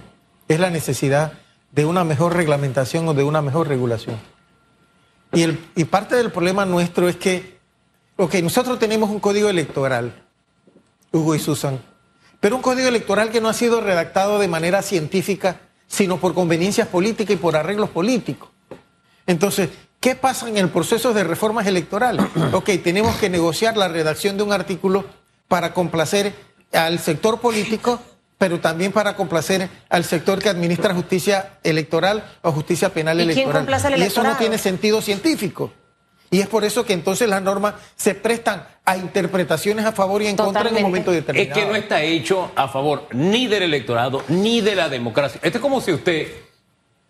es 0.49 0.59
la 0.59 0.71
necesidad 0.71 1.35
de 1.71 1.85
una 1.85 2.03
mejor 2.03 2.35
reglamentación 2.35 3.07
o 3.07 3.15
de 3.15 3.23
una 3.23 3.41
mejor 3.41 3.69
regulación. 3.69 4.17
Y, 5.33 5.45
y 5.77 5.85
parte 5.85 6.17
del 6.17 6.33
problema 6.33 6.67
nuestro 6.67 7.09
es 7.09 7.15
que, 7.15 7.61
ok, 8.17 8.35
nosotros 8.43 8.81
tenemos 8.81 9.11
un 9.11 9.21
código 9.21 9.49
electoral, 9.49 10.13
Hugo 11.13 11.37
y 11.37 11.39
Susan, 11.39 11.79
pero 12.41 12.57
un 12.57 12.63
código 12.63 12.89
electoral 12.89 13.31
que 13.31 13.41
no 13.41 13.49
ha 13.49 13.55
sido 13.55 13.81
redactado 13.81 14.41
de 14.41 14.49
manera 14.49 14.83
científica 14.83 15.61
sino 15.91 16.19
por 16.19 16.33
conveniencias 16.35 16.89
políticas 16.89 17.35
y 17.35 17.37
por 17.37 17.57
arreglos 17.57 17.91
políticos. 17.91 18.49
Entonces, 19.27 19.69
¿qué 19.99 20.15
pasa 20.15 20.49
en 20.49 20.57
el 20.57 20.71
proceso 20.71 21.13
de 21.13 21.25
reformas 21.25 21.67
electorales? 21.67 22.25
Ok, 22.53 22.71
tenemos 22.83 23.17
que 23.17 23.29
negociar 23.29 23.77
la 23.77 23.89
redacción 23.89 24.37
de 24.37 24.45
un 24.45 24.53
artículo 24.53 25.05
para 25.49 25.75
complacer 25.75 26.33
al 26.73 27.01
sector 27.01 27.41
político, 27.41 28.01
pero 28.39 28.61
también 28.61 28.93
para 28.93 29.17
complacer 29.17 29.69
al 29.89 30.05
sector 30.05 30.39
que 30.39 30.49
administra 30.49 30.95
justicia 30.95 31.59
electoral 31.65 32.25
o 32.43 32.53
justicia 32.53 32.95
penal 32.95 33.19
¿Y 33.19 33.23
electoral. 33.25 33.51
Quién 33.51 33.57
complace 33.57 33.87
al 33.89 33.99
y 33.99 34.03
eso 34.03 34.23
no 34.23 34.37
tiene 34.37 34.59
sentido 34.59 35.03
científico. 35.03 35.73
Y 36.31 36.41
es 36.41 36.47
por 36.47 36.65
eso 36.65 36.85
que 36.85 36.93
entonces 36.93 37.29
las 37.29 37.43
normas 37.43 37.75
se 37.97 38.15
prestan 38.15 38.65
a 38.85 38.97
interpretaciones 38.97 39.85
a 39.85 39.93
favor 39.93 40.23
y 40.23 40.29
en 40.29 40.37
contra 40.37 40.69
en 40.69 40.77
un 40.77 40.83
momento 40.83 41.11
determinado. 41.11 41.59
Es 41.59 41.65
que 41.65 41.69
no 41.69 41.77
está 41.77 42.03
hecho 42.03 42.53
a 42.55 42.69
favor 42.69 43.09
ni 43.13 43.49
del 43.49 43.65
electorado 43.65 44.23
ni 44.29 44.61
de 44.61 44.77
la 44.77 44.89
democracia. 44.89 45.41
Esto 45.43 45.59
es 45.59 45.63
como 45.63 45.81
si 45.81 45.93
usted 45.93 46.29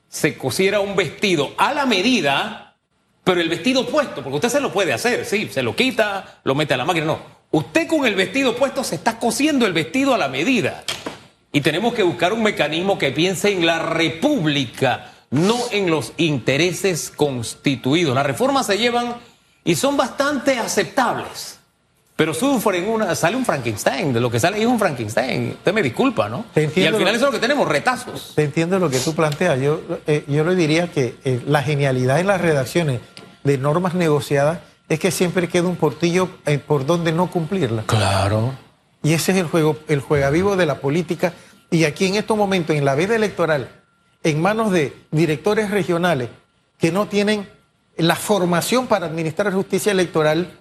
se 0.08 0.36
cosiera 0.36 0.80
un 0.80 0.96
vestido 0.96 1.52
a 1.58 1.74
la 1.74 1.84
medida, 1.86 2.76
pero 3.22 3.40
el 3.40 3.48
vestido 3.48 3.86
puesto, 3.86 4.22
porque 4.22 4.36
usted 4.36 4.48
se 4.48 4.60
lo 4.60 4.72
puede 4.72 4.92
hacer, 4.92 5.26
sí, 5.26 5.48
se 5.52 5.62
lo 5.62 5.76
quita, 5.76 6.40
lo 6.44 6.54
mete 6.54 6.74
a 6.74 6.78
la 6.78 6.84
máquina, 6.86 7.06
no. 7.06 7.18
Usted 7.52 7.86
con 7.86 8.06
el 8.06 8.14
vestido 8.14 8.56
puesto 8.56 8.82
se 8.82 8.94
está 8.94 9.18
cosiendo 9.18 9.66
el 9.66 9.72
vestido 9.72 10.14
a 10.14 10.18
la 10.18 10.28
medida. 10.28 10.84
Y 11.52 11.60
tenemos 11.60 11.94
que 11.94 12.04
buscar 12.04 12.32
un 12.32 12.42
mecanismo 12.42 12.96
que 12.96 13.10
piense 13.10 13.52
en 13.52 13.66
la 13.66 13.80
república, 13.80 15.12
no 15.30 15.56
en 15.70 15.90
los 15.90 16.12
intereses 16.16 17.10
constituidos. 17.14 18.14
Las 18.14 18.26
reformas 18.26 18.66
se 18.66 18.78
llevan 18.78 19.14
y 19.64 19.74
son 19.76 19.96
bastante 19.96 20.58
aceptables. 20.58 21.58
Pero 22.16 22.34
sufren 22.34 22.86
una, 22.86 23.14
sale 23.14 23.34
un 23.36 23.46
Frankenstein, 23.46 24.12
de 24.12 24.20
lo 24.20 24.30
que 24.30 24.38
sale 24.38 24.60
es 24.60 24.66
un 24.66 24.78
Frankenstein. 24.78 25.52
Usted 25.52 25.72
me 25.72 25.82
disculpa, 25.82 26.28
¿no? 26.28 26.44
Te 26.52 26.62
Y 26.62 26.84
al 26.86 26.94
final 26.94 26.98
lo- 27.00 27.08
eso 27.08 27.14
es 27.16 27.22
lo 27.22 27.30
que 27.30 27.38
tenemos, 27.38 27.66
retazos. 27.66 28.32
Te 28.36 28.44
entiendo 28.44 28.78
lo 28.78 28.90
que 28.90 28.98
tú 28.98 29.14
planteas. 29.14 29.58
Yo, 29.58 29.80
eh, 30.06 30.24
yo 30.28 30.44
le 30.44 30.54
diría 30.54 30.90
que 30.92 31.14
eh, 31.24 31.40
la 31.46 31.62
genialidad 31.62 32.20
en 32.20 32.26
las 32.26 32.40
redacciones 32.40 33.00
de 33.42 33.56
normas 33.56 33.94
negociadas 33.94 34.58
es 34.90 34.98
que 35.00 35.10
siempre 35.10 35.48
queda 35.48 35.66
un 35.68 35.76
portillo 35.76 36.28
eh, 36.44 36.58
por 36.58 36.84
donde 36.84 37.10
no 37.12 37.30
cumplirlas. 37.30 37.86
Claro. 37.86 38.52
Y 39.02 39.14
ese 39.14 39.32
es 39.32 39.38
el 39.38 39.46
juego, 39.46 39.78
el 39.88 40.00
juegavivo 40.00 40.56
de 40.56 40.66
la 40.66 40.74
política. 40.80 41.32
Y 41.70 41.84
aquí 41.84 42.06
en 42.06 42.16
estos 42.16 42.36
momentos, 42.36 42.76
en 42.76 42.84
la 42.84 42.94
veda 42.96 43.16
electoral, 43.16 43.70
en 44.22 44.40
manos 44.40 44.70
de 44.72 44.92
directores 45.10 45.70
regionales 45.70 46.28
que 46.78 46.92
no 46.92 47.08
tienen 47.08 47.48
la 47.96 48.16
formación 48.16 48.86
para 48.86 49.06
administrar 49.06 49.52
justicia 49.52 49.92
electoral, 49.92 50.58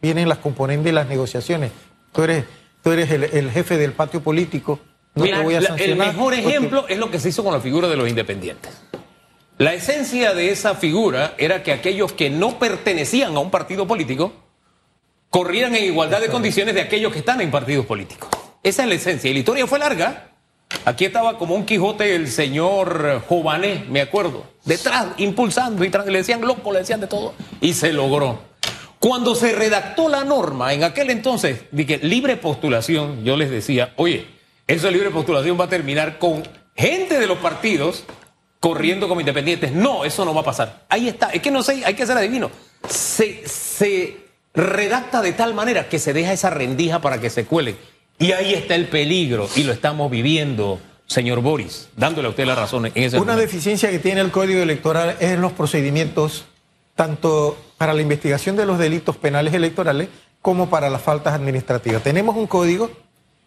vienen 0.00 0.28
las 0.28 0.38
componentes 0.38 0.84
de 0.86 0.92
las 0.92 1.08
negociaciones. 1.08 1.70
Tú 2.12 2.22
eres, 2.22 2.44
tú 2.82 2.90
eres 2.92 3.10
el, 3.10 3.24
el 3.24 3.50
jefe 3.50 3.76
del 3.76 3.92
patio 3.92 4.20
político. 4.22 4.80
No 5.14 5.24
Mira, 5.24 5.38
te 5.38 5.44
voy 5.44 5.54
a 5.54 5.60
la- 5.60 5.68
el 5.68 5.78
sancionar 5.78 6.08
mejor 6.08 6.34
porque- 6.34 6.48
ejemplo 6.48 6.86
es 6.88 6.98
lo 6.98 7.10
que 7.10 7.20
se 7.20 7.28
hizo 7.28 7.44
con 7.44 7.52
la 7.52 7.60
figura 7.60 7.88
de 7.88 7.96
los 7.96 8.08
independientes. 8.08 8.72
La 9.58 9.72
esencia 9.74 10.34
de 10.34 10.50
esa 10.50 10.74
figura 10.74 11.34
era 11.38 11.62
que 11.62 11.70
aquellos 11.72 12.12
que 12.12 12.28
no 12.30 12.58
pertenecían 12.58 13.36
a 13.36 13.38
un 13.38 13.50
partido 13.52 13.86
político 13.86 14.32
corrieran 15.30 15.74
en 15.76 15.84
igualdad 15.84 16.20
de 16.20 16.28
condiciones 16.28 16.74
de 16.74 16.80
aquellos 16.80 17.12
que 17.12 17.20
están 17.20 17.40
en 17.40 17.50
partidos 17.52 17.86
políticos. 17.86 18.28
Esa 18.64 18.82
es 18.82 18.88
la 18.88 18.94
esencia. 18.96 19.30
Y 19.30 19.34
la 19.34 19.38
historia 19.40 19.66
fue 19.66 19.78
larga. 19.78 20.30
Aquí 20.84 21.04
estaba 21.06 21.38
como 21.38 21.54
un 21.54 21.64
Quijote 21.64 22.14
el 22.14 22.28
señor 22.28 23.22
Jované, 23.28 23.84
me 23.88 24.00
acuerdo, 24.00 24.44
detrás, 24.64 25.06
impulsando 25.16 25.84
y 25.84 25.90
tras- 25.90 26.06
le 26.06 26.18
decían 26.18 26.42
loco, 26.42 26.72
le 26.72 26.80
decían 26.80 27.00
de 27.00 27.06
todo, 27.06 27.34
y 27.60 27.72
se 27.74 27.92
logró. 27.92 28.40
Cuando 28.98 29.34
se 29.34 29.52
redactó 29.52 30.08
la 30.08 30.24
norma, 30.24 30.72
en 30.72 30.84
aquel 30.84 31.10
entonces, 31.10 31.62
que 31.86 31.98
libre 31.98 32.36
postulación, 32.36 33.24
yo 33.24 33.36
les 33.36 33.50
decía, 33.50 33.92
oye, 33.96 34.26
de 34.66 34.90
libre 34.90 35.10
postulación 35.10 35.58
va 35.60 35.64
a 35.64 35.68
terminar 35.68 36.18
con 36.18 36.42
gente 36.76 37.18
de 37.20 37.26
los 37.26 37.38
partidos 37.38 38.04
corriendo 38.60 39.06
como 39.08 39.20
independientes. 39.20 39.72
No, 39.72 40.06
eso 40.06 40.24
no 40.24 40.32
va 40.34 40.40
a 40.40 40.44
pasar. 40.44 40.84
Ahí 40.88 41.06
está. 41.06 41.28
Es 41.30 41.42
que 41.42 41.50
no 41.50 41.62
sé, 41.62 41.84
hay 41.84 41.92
que 41.92 42.06
ser 42.06 42.16
adivino. 42.16 42.50
Se, 42.88 43.46
se 43.46 44.16
redacta 44.54 45.20
de 45.20 45.32
tal 45.32 45.52
manera 45.52 45.88
que 45.90 45.98
se 45.98 46.14
deja 46.14 46.32
esa 46.32 46.48
rendija 46.48 47.00
para 47.02 47.20
que 47.20 47.28
se 47.28 47.44
cuelen. 47.44 47.76
Y 48.18 48.32
ahí 48.32 48.54
está 48.54 48.74
el 48.74 48.86
peligro. 48.88 49.48
Y 49.56 49.64
lo 49.64 49.72
estamos 49.72 50.10
viviendo, 50.10 50.80
señor 51.06 51.40
Boris, 51.40 51.88
dándole 51.96 52.28
a 52.28 52.30
usted 52.30 52.46
la 52.46 52.54
razón 52.54 52.86
en 52.86 52.92
ese 52.94 53.16
Una 53.16 53.32
momento. 53.32 53.40
deficiencia 53.42 53.90
que 53.90 53.98
tiene 53.98 54.20
el 54.20 54.30
Código 54.30 54.62
Electoral 54.62 55.16
es 55.20 55.32
en 55.32 55.40
los 55.40 55.52
procedimientos, 55.52 56.44
tanto 56.94 57.56
para 57.76 57.92
la 57.92 58.02
investigación 58.02 58.56
de 58.56 58.66
los 58.66 58.78
delitos 58.78 59.16
penales 59.16 59.52
electorales 59.54 60.08
como 60.40 60.70
para 60.70 60.90
las 60.90 61.02
faltas 61.02 61.34
administrativas. 61.34 62.02
Tenemos 62.02 62.36
un 62.36 62.46
código, 62.46 62.90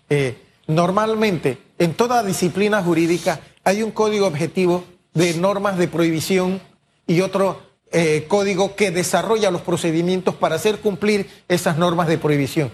eh, 0.10 0.36
normalmente 0.68 1.60
en 1.80 1.94
toda 1.94 2.24
disciplina 2.24 2.82
jurídica 2.82 3.40
hay 3.64 3.84
un 3.84 3.92
código 3.92 4.28
objetivo 4.28 4.84
de 5.14 5.34
normas 5.36 5.78
de 5.78 5.88
prohibición 5.88 6.60
y 7.06 7.22
otro 7.22 7.62
eh, 7.92 8.26
código 8.28 8.76
que 8.76 8.92
desarrolla 8.92 9.50
los 9.50 9.62
procedimientos 9.62 10.36
para 10.36 10.56
hacer 10.56 10.80
cumplir 10.80 11.30
esas 11.48 11.78
normas 11.78 12.08
de 12.08 12.18
prohibición. 12.18 12.70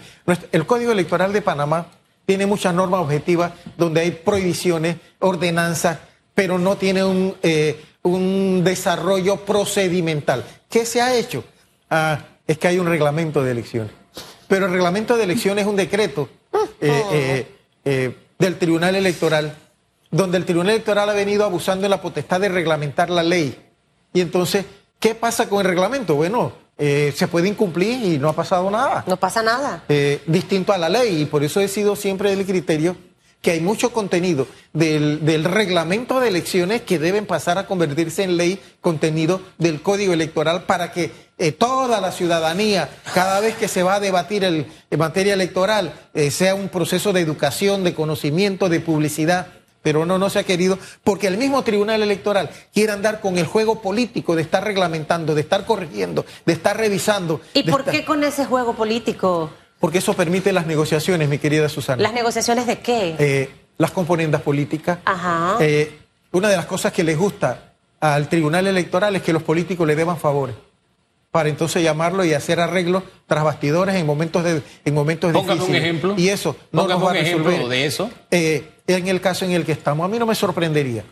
El 0.51 0.65
Código 0.65 0.91
Electoral 0.91 1.31
de 1.31 1.41
Panamá 1.41 1.87
tiene 2.25 2.47
muchas 2.47 2.73
normas 2.73 3.01
objetivas 3.01 3.51
donde 3.77 4.01
hay 4.01 4.11
prohibiciones, 4.11 4.97
ordenanzas, 5.19 5.99
pero 6.33 6.57
no 6.57 6.77
tiene 6.77 7.03
un, 7.03 7.35
eh, 7.43 7.79
un 8.01 8.63
desarrollo 8.63 9.37
procedimental. 9.37 10.43
¿Qué 10.67 10.83
se 10.83 10.99
ha 10.99 11.15
hecho? 11.15 11.43
Ah, 11.91 12.19
es 12.47 12.57
que 12.57 12.67
hay 12.67 12.79
un 12.79 12.87
reglamento 12.87 13.43
de 13.43 13.51
elecciones. 13.51 13.91
Pero 14.47 14.65
el 14.65 14.71
reglamento 14.71 15.15
de 15.15 15.25
elecciones 15.25 15.63
es 15.63 15.69
un 15.69 15.75
decreto 15.75 16.27
eh, 16.81 17.45
del 18.39 18.57
Tribunal 18.57 18.95
Electoral, 18.95 19.55
donde 20.09 20.37
el 20.37 20.45
Tribunal 20.45 20.73
Electoral 20.73 21.07
ha 21.09 21.13
venido 21.13 21.45
abusando 21.45 21.83
de 21.83 21.89
la 21.89 22.01
potestad 22.01 22.41
de 22.41 22.49
reglamentar 22.49 23.11
la 23.11 23.21
ley. 23.21 23.57
Y 24.13 24.21
entonces, 24.21 24.65
¿qué 25.03 25.15
pasa 25.15 25.49
con 25.49 25.59
el 25.59 25.65
reglamento? 25.67 26.15
Bueno, 26.15 26.53
eh, 26.77 27.13
se 27.13 27.27
puede 27.27 27.49
incumplir 27.49 28.05
y 28.05 28.17
no 28.17 28.29
ha 28.29 28.33
pasado 28.33 28.71
nada 28.71 29.03
No 29.05 29.17
pasa 29.17 29.43
nada. 29.43 29.83
eh, 29.89 30.21
distinto 30.27 30.71
a 30.71 30.77
la 30.77 30.87
ley 30.87 31.21
y 31.21 31.25
por 31.25 31.43
eso 31.43 31.59
he 31.59 31.67
sido 31.67 31.97
siempre 31.97 32.33
del 32.33 32.45
criterio 32.45 32.95
que 33.41 33.51
hay 33.51 33.59
mucho 33.59 33.91
contenido 33.91 34.47
del, 34.71 35.25
del 35.25 35.43
reglamento 35.43 36.21
de 36.21 36.29
elecciones 36.29 36.83
que 36.83 36.99
deben 36.99 37.25
pasar 37.25 37.57
a 37.57 37.67
convertirse 37.67 38.23
en 38.23 38.37
ley, 38.37 38.61
contenido 38.79 39.41
del 39.57 39.81
código 39.81 40.13
electoral 40.13 40.63
para 40.63 40.93
que 40.93 41.11
eh, 41.37 41.51
toda 41.51 41.99
la 41.99 42.13
ciudadanía, 42.13 42.89
cada 43.13 43.41
vez 43.41 43.57
que 43.57 43.67
se 43.67 43.83
va 43.83 43.95
a 43.95 43.99
debatir 43.99 44.45
el, 44.45 44.67
en 44.89 44.99
materia 44.99 45.33
electoral, 45.33 45.93
sea 46.31 46.55
un 46.55 46.69
proceso 46.69 47.11
de 47.11 47.19
educación, 47.19 47.83
de 47.83 47.93
conocimiento, 47.93 48.69
de 48.69 48.79
publicidad. 48.79 49.47
Pero 49.83 50.05
no, 50.05 50.17
no 50.17 50.29
se 50.31 50.39
ha 50.39 50.43
querido, 50.43 50.79
porque 51.03 51.27
el 51.27 51.37
mismo 51.37 51.61
Tribunal 51.63 52.01
Electoral 52.01 52.49
quiere 52.73 52.93
andar 52.93 53.19
con 53.21 53.37
el 53.37 53.45
juego 53.45 53.81
político 53.81 54.35
de 54.35 54.41
estar 54.41 54.63
reglamentando, 54.63 55.35
de 55.35 55.41
estar 55.41 55.65
corrigiendo, 55.65 56.25
de 56.45 56.53
estar 56.53 56.75
revisando. 56.77 57.41
¿Y 57.53 57.69
por 57.69 57.81
estar- 57.81 57.93
qué 57.93 58.03
con 58.05 58.23
ese 58.23 58.45
juego 58.45 58.73
político? 58.73 59.51
porque 59.79 59.97
eso 59.97 60.13
permite 60.13 60.53
las 60.53 60.65
negociaciones, 60.65 61.27
mi 61.27 61.37
querida 61.39 61.67
Susana. 61.67 62.01
¿Las 62.01 62.13
negociaciones 62.13 62.65
de 62.67 62.79
qué? 62.79 63.15
Eh, 63.19 63.49
las 63.77 63.91
componendas 63.91 64.41
políticas. 64.41 64.99
Ajá. 65.03 65.57
Eh, 65.59 65.99
una 66.31 66.47
de 66.47 66.55
las 66.55 66.65
cosas 66.67 66.93
que 66.93 67.03
les 67.03 67.17
gusta 67.17 67.73
al 67.99 68.29
Tribunal 68.29 68.65
Electoral 68.67 69.13
es 69.17 69.21
que 69.23 69.33
los 69.33 69.43
políticos 69.43 69.85
le 69.85 69.97
deban 69.97 70.15
favores. 70.17 70.55
Para 71.31 71.49
entonces 71.49 71.83
llamarlo 71.83 72.23
y 72.23 72.33
hacer 72.33 72.61
arreglos 72.61 73.03
tras 73.27 73.43
bastidores 73.43 73.95
en 73.95 74.05
momentos 74.05 74.43
de 74.45 74.61
en 74.85 74.93
momentos 74.93 75.33
Póngame 75.33 75.63
un 75.63 75.75
ejemplo. 75.75 76.13
Y 76.15 76.29
eso 76.29 76.55
no 76.71 76.87
nos 76.87 77.01
va 77.03 77.07
a 77.09 77.11
un 77.11 77.15
ejemplo 77.17 77.49
resolver. 77.49 77.69
de 77.69 77.85
eso. 77.85 78.09
Eh, 78.31 78.69
en 78.87 79.07
el 79.07 79.21
caso 79.21 79.45
en 79.45 79.51
el 79.51 79.65
que 79.65 79.71
estamos, 79.71 80.03
a 80.05 80.07
mí 80.07 80.19
no 80.19 80.25
me 80.25 80.35
sorprendería, 80.35 81.03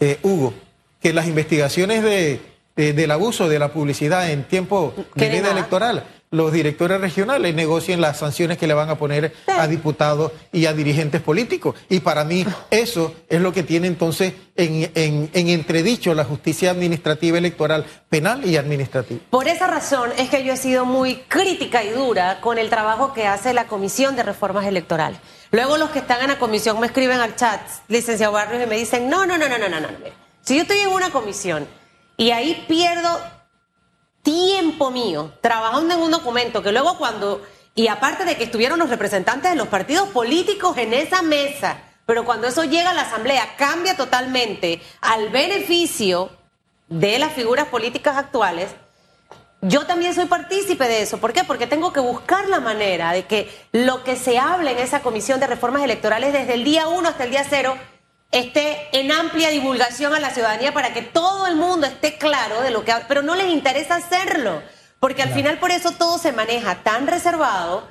eh, 0.00 0.18
Hugo, 0.22 0.54
que 1.00 1.12
las 1.12 1.26
investigaciones 1.26 2.02
de, 2.02 2.40
de- 2.76 2.92
del 2.92 3.10
abuso 3.10 3.48
de 3.48 3.58
la 3.58 3.72
publicidad 3.72 4.30
en 4.30 4.44
tiempo 4.44 4.92
de 4.96 5.04
¿Qué 5.16 5.28
de 5.30 5.40
vida 5.40 5.50
electoral, 5.52 6.04
los 6.34 6.52
directores 6.52 7.00
regionales 7.00 7.54
negocien 7.54 8.00
las 8.00 8.18
sanciones 8.18 8.58
que 8.58 8.66
le 8.66 8.74
van 8.74 8.90
a 8.90 8.96
poner 8.98 9.32
a 9.46 9.66
diputados 9.66 10.32
y 10.52 10.66
a 10.66 10.72
dirigentes 10.72 11.20
políticos. 11.20 11.76
Y 11.88 12.00
para 12.00 12.24
mí 12.24 12.44
eso 12.70 13.14
es 13.28 13.40
lo 13.40 13.52
que 13.52 13.62
tiene 13.62 13.86
entonces 13.86 14.32
en, 14.56 14.90
en- 14.94 15.30
en 15.32 15.48
entredicho 15.48 16.14
la 16.14 16.24
justicia 16.24 16.70
administrativa 16.70 17.38
electoral, 17.38 17.86
penal 18.08 18.44
y 18.44 18.56
administrativa. 18.56 19.20
Por 19.30 19.48
esa 19.48 19.66
razón 19.66 20.10
es 20.18 20.28
que 20.28 20.44
yo 20.44 20.52
he 20.52 20.56
sido 20.56 20.84
muy 20.84 21.16
crítica 21.28 21.82
y 21.84 21.90
dura 21.90 22.40
con 22.40 22.58
el 22.58 22.68
trabajo 22.68 23.12
que 23.12 23.26
hace 23.26 23.54
la 23.54 23.66
Comisión 23.66 24.16
de 24.16 24.22
Reformas 24.24 24.66
Electorales. 24.66 25.18
Luego 25.50 25.76
los 25.76 25.90
que 25.90 26.00
están 26.00 26.20
en 26.22 26.28
la 26.28 26.38
comisión 26.38 26.80
me 26.80 26.86
escriben 26.86 27.20
al 27.20 27.36
chat, 27.36 27.60
licenciado 27.88 28.32
Barrios, 28.32 28.62
y 28.62 28.66
me 28.66 28.76
dicen, 28.76 29.08
no, 29.08 29.24
no, 29.24 29.38
no, 29.38 29.48
no, 29.48 29.56
no, 29.58 29.68
no, 29.68 29.80
no. 29.80 29.88
no. 29.88 29.96
Si 30.42 30.56
yo 30.56 30.62
estoy 30.62 30.78
en 30.80 30.88
una 30.88 31.10
comisión 31.10 31.66
y 32.16 32.30
ahí 32.32 32.64
pierdo 32.68 33.18
tiempo 34.24 34.90
mío 34.90 35.32
trabajando 35.40 35.94
en 35.94 36.00
un 36.00 36.10
documento 36.10 36.62
que 36.62 36.72
luego 36.72 36.98
cuando, 36.98 37.42
y 37.76 37.86
aparte 37.86 38.24
de 38.24 38.36
que 38.36 38.44
estuvieron 38.44 38.80
los 38.80 38.90
representantes 38.90 39.50
de 39.50 39.56
los 39.56 39.68
partidos 39.68 40.08
políticos 40.08 40.76
en 40.78 40.94
esa 40.94 41.22
mesa, 41.22 41.78
pero 42.06 42.24
cuando 42.24 42.48
eso 42.48 42.64
llega 42.64 42.90
a 42.90 42.94
la 42.94 43.02
asamblea 43.02 43.54
cambia 43.56 43.96
totalmente 43.96 44.82
al 45.00 45.28
beneficio 45.28 46.30
de 46.88 47.18
las 47.18 47.32
figuras 47.32 47.68
políticas 47.68 48.16
actuales, 48.16 48.70
yo 49.60 49.86
también 49.86 50.14
soy 50.14 50.26
partícipe 50.26 50.86
de 50.86 51.02
eso. 51.02 51.18
¿Por 51.18 51.32
qué? 51.32 51.44
Porque 51.44 51.66
tengo 51.66 51.92
que 51.92 52.00
buscar 52.00 52.48
la 52.48 52.60
manera 52.60 53.12
de 53.12 53.24
que 53.26 53.50
lo 53.72 54.04
que 54.04 54.16
se 54.16 54.38
hable 54.38 54.72
en 54.72 54.78
esa 54.78 55.00
comisión 55.00 55.40
de 55.40 55.46
reformas 55.46 55.82
electorales 55.82 56.32
desde 56.34 56.54
el 56.54 56.64
día 56.64 56.88
1 56.88 57.08
hasta 57.08 57.24
el 57.24 57.30
día 57.30 57.46
0 57.48 57.74
esté 58.38 58.88
en 58.92 59.12
amplia 59.12 59.50
divulgación 59.50 60.12
a 60.12 60.20
la 60.20 60.30
ciudadanía 60.30 60.74
para 60.74 60.92
que 60.92 61.02
todo 61.02 61.46
el 61.46 61.56
mundo 61.56 61.86
esté 61.86 62.18
claro 62.18 62.60
de 62.62 62.70
lo 62.70 62.84
que... 62.84 62.92
Pero 63.06 63.22
no 63.22 63.36
les 63.36 63.48
interesa 63.48 63.96
hacerlo, 63.96 64.60
porque 64.98 65.22
al 65.22 65.32
final 65.32 65.58
por 65.58 65.70
eso 65.70 65.92
todo 65.92 66.18
se 66.18 66.32
maneja 66.32 66.82
tan 66.82 67.06
reservado 67.06 67.86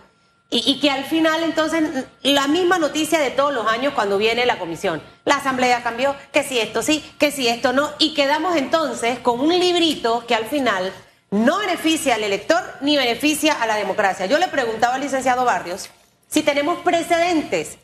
y, 0.50 0.70
y 0.70 0.80
que 0.82 0.92
al 0.92 1.06
final 1.06 1.44
entonces 1.44 2.06
la 2.22 2.48
misma 2.48 2.78
noticia 2.78 3.20
de 3.20 3.32
todos 3.32 3.54
los 3.54 3.66
años 3.68 3.94
cuando 3.94 4.18
viene 4.18 4.46
la 4.46 4.60
comisión. 4.60 5.02
La 5.24 5.36
asamblea 5.36 5.82
cambió, 5.82 6.16
que 6.34 6.44
si 6.44 6.60
esto 6.60 6.84
sí, 6.84 7.04
que 7.18 7.32
si 7.32 7.48
esto 7.48 7.72
no, 7.72 7.92
y 7.98 8.14
quedamos 8.14 8.58
entonces 8.58 9.20
con 9.20 9.40
un 9.40 9.58
librito 9.58 10.26
que 10.28 10.36
al 10.36 10.46
final 10.46 10.92
no 11.32 11.60
beneficia 11.60 12.16
al 12.16 12.24
elector 12.24 12.62
ni 12.82 12.98
beneficia 12.98 13.54
a 13.54 13.66
la 13.66 13.76
democracia. 13.76 14.26
Yo 14.26 14.38
le 14.38 14.50
preguntaba 14.50 14.96
al 14.96 15.02
licenciado 15.02 15.46
Barrios 15.46 15.90
si 16.28 16.44
tenemos 16.44 16.80
precedentes 16.80 17.78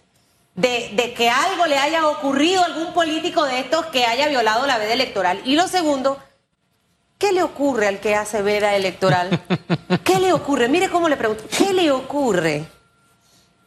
de, 0.56 0.92
de 0.94 1.14
que 1.14 1.30
algo 1.30 1.66
le 1.66 1.78
haya 1.78 2.08
ocurrido 2.08 2.62
a 2.62 2.66
algún 2.66 2.94
político 2.94 3.46
de 3.46 3.60
estos 3.60 3.86
que 3.88 4.06
haya 4.06 4.28
violado 4.28 4.66
la 4.68 4.78
veda 4.78 4.94
electoral. 4.94 5.42
Y 5.46 5.56
lo 5.56 5.68
segundo, 5.68 6.20
¿Qué 7.20 7.34
le 7.34 7.44
ocurre 7.44 7.88
al 7.88 8.00
que 8.00 8.16
hace 8.16 8.42
veda 8.42 8.78
electoral? 8.78 9.44
¿Qué 10.06 10.20
le 10.20 10.32
ocurre? 10.32 10.70
Mire 10.70 10.90
cómo 10.90 11.10
le 11.10 11.18
pregunto. 11.18 11.44
¿Qué 11.56 11.74
le 11.74 11.92
ocurre? 11.92 12.66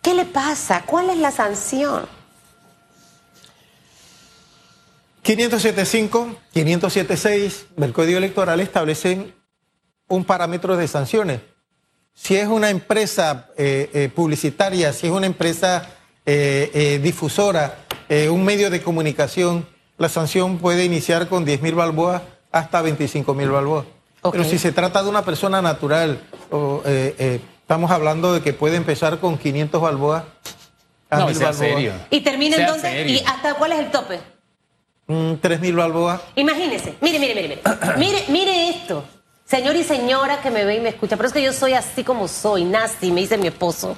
¿Qué 0.01 0.15
le 0.15 0.25
pasa? 0.25 0.85
¿Cuál 0.87 1.11
es 1.11 1.19
la 1.19 1.31
sanción? 1.31 2.07
575, 5.23 6.35
576 6.55 7.67
del 7.77 7.93
Código 7.93 8.17
Electoral 8.17 8.59
establecen 8.61 9.35
un 10.09 10.25
parámetro 10.25 10.77
de 10.79 10.89
sanciones. 10.89 11.41
Si 12.15 12.37
es 12.37 12.49
una 12.49 12.71
empresa 12.71 13.51
eh, 13.59 13.91
eh, 13.93 14.09
publicitaria, 14.09 14.95
si 14.95 15.09
es 15.09 15.13
una 15.13 15.27
empresa 15.27 15.89
eh, 16.27 17.01
difusora, 17.03 17.79
un 18.31 18.45
medio 18.45 18.69
de 18.69 18.83
comunicación, 18.83 19.67
la 19.97 20.09
sanción 20.09 20.59
puede 20.59 20.85
iniciar 20.85 21.29
con 21.29 21.45
10 21.45 21.63
mil 21.63 21.75
balboas 21.75 22.23
hasta 22.51 22.83
25 22.83 23.35
mil 23.35 23.51
balboas. 23.51 23.87
Pero 24.31 24.45
si 24.45 24.59
se 24.59 24.71
trata 24.71 25.03
de 25.03 25.09
una 25.09 25.25
persona 25.25 25.63
natural, 25.63 26.21
estamos 27.19 27.91
hablando 27.91 28.35
de 28.35 28.43
que 28.43 28.53
puede 28.53 28.77
empezar 28.77 29.19
con 29.19 29.39
500 29.39 29.81
balboas. 29.81 30.25
No, 31.11 31.33
sea 31.35 31.53
serio. 31.53 31.93
¿Y 32.11 32.21
termina 32.21 32.57
entonces? 32.57 33.07
¿Y 33.09 33.23
hasta 33.25 33.55
cuál 33.55 33.73
es 33.73 33.79
el 33.79 33.91
tope? 33.91 34.21
Mm, 35.07 35.35
tres 35.41 35.61
mil 35.61 35.75
balboas. 35.75 36.21
Imagínese, 36.37 36.95
mire, 37.01 37.19
mire, 37.19 37.35
mire, 37.35 37.49
mire. 37.49 37.63
mire, 37.99 38.25
mire 38.29 38.69
esto. 38.71 39.05
Señor 39.45 39.77
y 39.77 39.85
señora 39.85 40.41
que 40.41 40.51
me 40.51 40.65
ve 40.65 40.77
y 40.77 40.81
me 40.81 40.91
escucha, 40.91 41.17
pero 41.17 41.27
es 41.27 41.35
que 41.35 41.43
yo 41.43 41.53
soy 41.53 41.75
así 41.75 42.05
como 42.05 42.29
soy, 42.29 42.65
nazi, 42.65 43.11
me 43.11 43.21
dice 43.21 43.37
mi 43.37 43.49
esposo. 43.49 43.97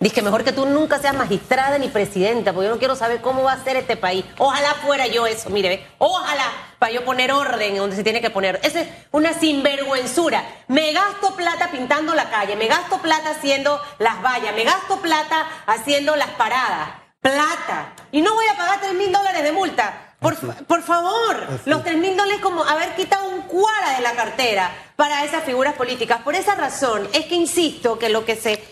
Dice 0.00 0.22
mejor 0.22 0.44
que 0.44 0.52
tú 0.52 0.64
nunca 0.64 0.98
seas 0.98 1.14
magistrada 1.14 1.76
ni 1.76 1.88
presidenta, 1.88 2.54
porque 2.54 2.68
yo 2.68 2.72
no 2.72 2.78
quiero 2.78 2.96
saber 2.96 3.20
cómo 3.20 3.42
va 3.42 3.52
a 3.52 3.62
ser 3.62 3.76
este 3.76 3.98
país. 3.98 4.24
Ojalá 4.38 4.72
fuera 4.76 5.06
yo 5.06 5.26
eso, 5.26 5.50
mire, 5.50 5.86
ojalá, 5.98 6.46
para 6.78 6.90
yo 6.90 7.04
poner 7.04 7.30
orden 7.30 7.76
donde 7.76 7.96
se 7.96 8.02
tiene 8.02 8.22
que 8.22 8.30
poner. 8.30 8.58
Esa 8.62 8.80
es 8.80 8.88
una 9.10 9.34
sinvergüenzura. 9.34 10.42
Me 10.68 10.94
gasto 10.94 11.36
plata 11.36 11.70
pintando 11.70 12.14
la 12.14 12.30
calle, 12.30 12.56
me 12.56 12.66
gasto 12.66 12.96
plata 13.02 13.32
haciendo 13.32 13.78
las 13.98 14.22
vallas, 14.22 14.54
me 14.54 14.64
gasto 14.64 14.96
plata 15.02 15.46
haciendo 15.66 16.16
las 16.16 16.30
paradas. 16.30 16.92
Plata. 17.20 17.92
Y 18.10 18.22
no 18.22 18.32
voy 18.32 18.46
a 18.46 18.56
pagar 18.56 18.80
tres 18.80 18.94
mil 18.94 19.12
dólares 19.12 19.42
de 19.42 19.52
multa. 19.52 20.14
Por, 20.18 20.34
por 20.64 20.82
favor, 20.82 21.46
los 21.66 21.84
tres 21.84 21.98
mil 21.98 22.16
dólares 22.16 22.40
como 22.40 22.64
haber 22.64 22.94
quitado 22.94 23.28
un 23.28 23.42
cuara 23.42 23.96
de 23.96 24.00
la 24.00 24.12
cartera 24.12 24.70
para 24.96 25.24
esas 25.24 25.44
figuras 25.44 25.74
políticas. 25.74 26.22
Por 26.22 26.34
esa 26.34 26.54
razón 26.54 27.06
es 27.12 27.26
que 27.26 27.34
insisto 27.34 27.98
que 27.98 28.08
lo 28.08 28.24
que 28.24 28.36
se 28.36 28.64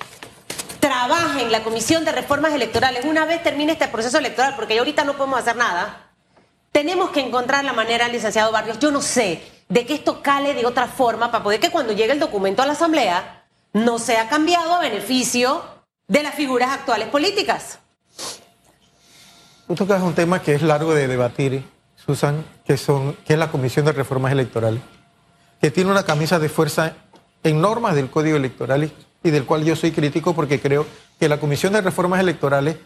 trabaja 0.88 1.42
en 1.42 1.52
la 1.52 1.62
Comisión 1.62 2.06
de 2.06 2.12
Reformas 2.12 2.54
Electorales, 2.54 3.04
una 3.04 3.26
vez 3.26 3.42
termine 3.42 3.72
este 3.72 3.88
proceso 3.88 4.16
electoral, 4.16 4.54
porque 4.56 4.78
ahorita 4.78 5.04
no 5.04 5.18
podemos 5.18 5.38
hacer 5.38 5.54
nada, 5.54 6.12
tenemos 6.72 7.10
que 7.10 7.20
encontrar 7.20 7.62
la 7.62 7.74
manera, 7.74 8.08
licenciado 8.08 8.50
Barrios, 8.52 8.78
yo 8.78 8.90
no 8.90 9.02
sé, 9.02 9.42
de 9.68 9.84
que 9.84 9.92
esto 9.92 10.22
cale 10.22 10.54
de 10.54 10.64
otra 10.64 10.86
forma 10.86 11.30
para 11.30 11.44
poder 11.44 11.60
que 11.60 11.70
cuando 11.70 11.92
llegue 11.92 12.12
el 12.12 12.18
documento 12.18 12.62
a 12.62 12.66
la 12.66 12.72
Asamblea 12.72 13.44
no 13.74 13.98
sea 13.98 14.30
cambiado 14.30 14.72
a 14.72 14.80
beneficio 14.80 15.62
de 16.06 16.22
las 16.22 16.34
figuras 16.34 16.70
actuales 16.70 17.08
políticas. 17.08 17.80
Tú 19.66 19.74
tocas 19.74 20.00
un 20.00 20.14
tema 20.14 20.40
que 20.40 20.54
es 20.54 20.62
largo 20.62 20.94
de 20.94 21.06
debatir, 21.06 21.64
Susan, 21.96 22.46
que, 22.64 22.78
son, 22.78 23.12
que 23.26 23.34
es 23.34 23.38
la 23.38 23.50
Comisión 23.50 23.84
de 23.84 23.92
Reformas 23.92 24.32
Electorales, 24.32 24.80
que 25.60 25.70
tiene 25.70 25.90
una 25.90 26.04
camisa 26.04 26.38
de 26.38 26.48
fuerza 26.48 26.94
en 27.44 27.60
normas 27.60 27.94
del 27.94 28.08
Código 28.08 28.38
Electoral 28.38 28.90
y 29.22 29.30
del 29.30 29.44
cual 29.44 29.64
yo 29.64 29.76
soy 29.76 29.90
crítico 29.90 30.34
porque 30.34 30.60
creo 30.60 30.86
que 31.18 31.28
la 31.28 31.40
Comisión 31.40 31.72
de 31.72 31.80
Reformas 31.80 32.20
Electorales, 32.20 32.76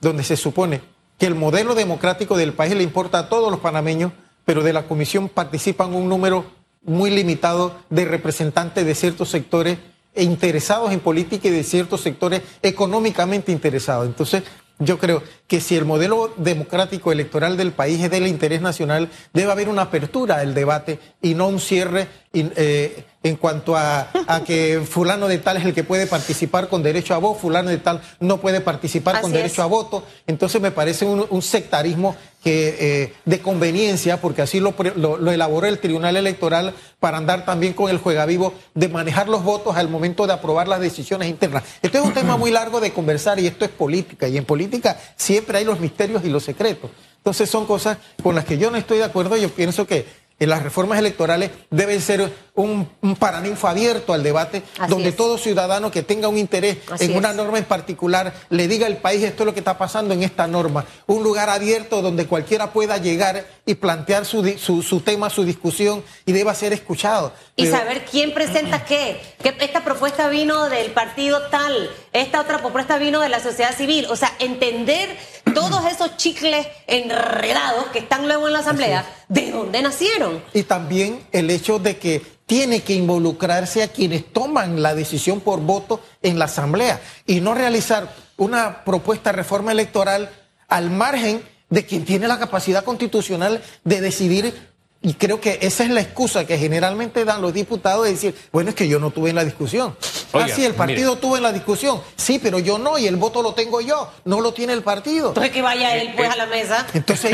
donde 0.00 0.24
se 0.24 0.36
supone 0.36 0.80
que 1.18 1.26
el 1.26 1.34
modelo 1.34 1.74
democrático 1.74 2.36
del 2.36 2.52
país 2.52 2.74
le 2.74 2.82
importa 2.82 3.18
a 3.18 3.28
todos 3.28 3.50
los 3.50 3.60
panameños, 3.60 4.12
pero 4.44 4.62
de 4.62 4.72
la 4.72 4.84
Comisión 4.84 5.28
participan 5.28 5.94
un 5.94 6.08
número 6.08 6.44
muy 6.82 7.10
limitado 7.10 7.76
de 7.90 8.06
representantes 8.06 8.86
de 8.86 8.94
ciertos 8.94 9.28
sectores 9.28 9.78
e 10.14 10.24
interesados 10.24 10.92
en 10.92 11.00
política 11.00 11.48
y 11.48 11.50
de 11.50 11.62
ciertos 11.62 12.00
sectores 12.00 12.42
económicamente 12.62 13.52
interesados. 13.52 14.06
Entonces, 14.06 14.42
yo 14.78 14.98
creo 14.98 15.22
que 15.46 15.60
si 15.60 15.76
el 15.76 15.84
modelo 15.84 16.32
democrático 16.38 17.12
electoral 17.12 17.58
del 17.58 17.72
país 17.72 18.02
es 18.02 18.10
del 18.10 18.26
interés 18.26 18.62
nacional, 18.62 19.10
debe 19.34 19.52
haber 19.52 19.68
una 19.68 19.82
apertura 19.82 20.36
al 20.36 20.54
debate 20.54 20.98
y 21.20 21.34
no 21.34 21.48
un 21.48 21.60
cierre 21.60 22.08
eh, 22.32 23.04
en 23.24 23.34
cuanto 23.34 23.76
a, 23.76 24.08
que 24.46 24.80
fulano 24.88 25.26
de 25.26 25.38
tal 25.38 25.56
es 25.56 25.64
el 25.64 25.74
que 25.74 25.82
puede 25.82 26.06
participar 26.06 26.68
con 26.68 26.80
derecho 26.80 27.12
a 27.12 27.18
voto, 27.18 27.40
fulano 27.40 27.70
de 27.70 27.78
tal 27.78 28.00
no 28.20 28.38
puede 28.40 28.60
participar 28.60 29.20
con 29.20 29.32
derecho 29.32 29.62
a 29.62 29.66
voto. 29.66 30.04
Entonces 30.28 30.60
me 30.60 30.70
parece 30.70 31.04
un, 31.04 31.42
sectarismo 31.42 32.14
que, 32.42 32.76
eh, 32.78 33.12
de 33.24 33.40
conveniencia, 33.40 34.20
porque 34.20 34.42
así 34.42 34.60
lo, 34.60 34.74
lo, 34.94 35.30
elaboró 35.32 35.66
el 35.66 35.80
Tribunal 35.80 36.16
Electoral 36.16 36.72
para 37.00 37.18
andar 37.18 37.44
también 37.44 37.72
con 37.72 37.90
el 37.90 37.98
juega 37.98 38.24
vivo 38.26 38.54
de 38.74 38.88
manejar 38.88 39.28
los 39.28 39.42
votos 39.42 39.76
al 39.76 39.88
momento 39.88 40.28
de 40.28 40.32
aprobar 40.32 40.68
las 40.68 40.80
decisiones 40.80 41.28
internas. 41.28 41.64
Esto 41.82 41.98
es 41.98 42.04
un 42.04 42.14
tema 42.14 42.36
muy 42.36 42.52
largo 42.52 42.80
de 42.80 42.92
conversar 42.92 43.40
y 43.40 43.48
esto 43.48 43.64
es 43.64 43.72
política, 43.72 44.28
y 44.28 44.38
en 44.38 44.44
política 44.44 44.96
siempre 45.16 45.58
hay 45.58 45.64
los 45.64 45.80
misterios 45.80 46.24
y 46.24 46.30
los 46.30 46.44
secretos. 46.44 46.90
Entonces 47.20 47.50
son 47.50 47.66
cosas 47.66 47.98
con 48.22 48.34
las 48.34 48.46
que 48.46 48.56
yo 48.56 48.70
no 48.70 48.78
estoy 48.78 48.96
de 48.96 49.04
acuerdo. 49.04 49.36
Yo 49.36 49.50
pienso 49.50 49.86
que 49.86 50.06
las 50.48 50.62
reformas 50.62 50.98
electorales 50.98 51.50
deben 51.70 52.00
ser 52.00 52.32
un, 52.54 52.88
un 53.00 53.16
paraninfo 53.16 53.68
abierto 53.68 54.12
al 54.12 54.22
debate, 54.22 54.62
donde 54.88 55.12
todo 55.12 55.38
ciudadano 55.38 55.90
que 55.90 56.02
tenga 56.02 56.28
un 56.28 56.38
interés 56.38 56.78
en 56.98 57.16
una 57.16 57.32
norma 57.32 57.58
en 57.58 57.64
particular 57.64 58.32
le 58.48 58.68
diga 58.68 58.86
al 58.86 58.98
país 58.98 59.22
esto 59.22 59.42
es 59.42 59.46
lo 59.46 59.52
que 59.52 59.60
está 59.60 59.78
pasando 59.78 60.14
en 60.14 60.22
esta 60.22 60.46
norma. 60.46 60.84
Un 61.06 61.22
lugar 61.22 61.50
abierto 61.50 62.02
donde 62.02 62.26
cualquiera 62.26 62.72
pueda 62.72 62.98
llegar 62.98 63.44
y 63.66 63.74
plantear 63.74 64.24
su, 64.24 64.42
su, 64.58 65.00
tema, 65.00 65.30
su 65.30 65.44
discusión 65.44 66.02
y 66.26 66.32
deba 66.32 66.54
ser 66.54 66.72
escuchado. 66.72 67.32
Y 67.56 67.66
saber 67.66 68.04
quién 68.10 68.32
presenta 68.32 68.84
qué. 68.84 69.20
Que 69.42 69.54
esta 69.60 69.84
propuesta 69.84 70.28
vino 70.28 70.68
del 70.68 70.92
partido 70.92 71.42
tal, 71.48 71.90
esta 72.12 72.40
otra 72.40 72.58
propuesta 72.58 72.98
vino 72.98 73.20
de 73.20 73.28
la 73.28 73.40
sociedad 73.40 73.76
civil. 73.76 74.06
O 74.10 74.16
sea, 74.16 74.32
entender 74.38 75.16
todos 75.54 75.84
esos 75.86 76.16
chicles 76.16 76.66
enredados 76.86 77.86
que 77.92 78.00
están 78.00 78.26
luego 78.26 78.46
en 78.46 78.52
la 78.52 78.60
Asamblea, 78.60 79.04
¿de 79.28 79.50
dónde 79.50 79.82
nacieron? 79.82 80.42
Y 80.52 80.64
también 80.64 81.20
el 81.32 81.50
hecho 81.50 81.78
de 81.78 81.98
que 81.98 82.22
tiene 82.46 82.82
que 82.82 82.94
involucrarse 82.94 83.82
a 83.82 83.88
quienes 83.88 84.32
toman 84.32 84.82
la 84.82 84.94
decisión 84.94 85.40
por 85.40 85.60
voto 85.60 86.00
en 86.22 86.38
la 86.38 86.46
Asamblea 86.46 87.00
y 87.26 87.40
no 87.40 87.54
realizar 87.54 88.12
una 88.36 88.84
propuesta 88.84 89.30
de 89.30 89.36
reforma 89.36 89.70
electoral 89.70 90.30
al 90.66 90.90
margen 90.90 91.42
de 91.68 91.86
quien 91.86 92.04
tiene 92.04 92.26
la 92.26 92.40
capacidad 92.40 92.84
constitucional 92.84 93.62
de 93.84 94.00
decidir 94.00 94.69
y 95.02 95.14
creo 95.14 95.40
que 95.40 95.58
esa 95.62 95.84
es 95.84 95.90
la 95.90 96.02
excusa 96.02 96.46
que 96.46 96.58
generalmente 96.58 97.24
dan 97.24 97.40
los 97.40 97.54
diputados 97.54 98.04
de 98.04 98.12
decir, 98.12 98.34
bueno, 98.52 98.68
es 98.70 98.76
que 98.76 98.86
yo 98.86 98.98
no 98.98 99.10
tuve 99.10 99.30
en 99.30 99.36
la 99.36 99.44
discusión. 99.44 99.96
ah, 100.34 100.46
sí, 100.54 100.62
el 100.62 100.74
partido 100.74 101.16
tuvo 101.16 101.38
en 101.38 101.42
la 101.42 101.52
discusión. 101.52 102.02
Sí, 102.16 102.38
pero 102.38 102.58
yo 102.58 102.78
no, 102.78 102.98
y 102.98 103.06
el 103.06 103.16
voto 103.16 103.42
lo 103.42 103.54
tengo 103.54 103.80
yo, 103.80 104.10
no 104.26 104.42
lo 104.42 104.52
tiene 104.52 104.74
el 104.74 104.82
partido. 104.82 105.28
Entonces 105.28 105.52
que 105.52 105.62
vaya 105.62 105.96
él 105.96 106.12
pues 106.14 106.30
a 106.30 106.36
la 106.36 106.46
mesa. 106.46 106.86
Entonces 106.92 107.32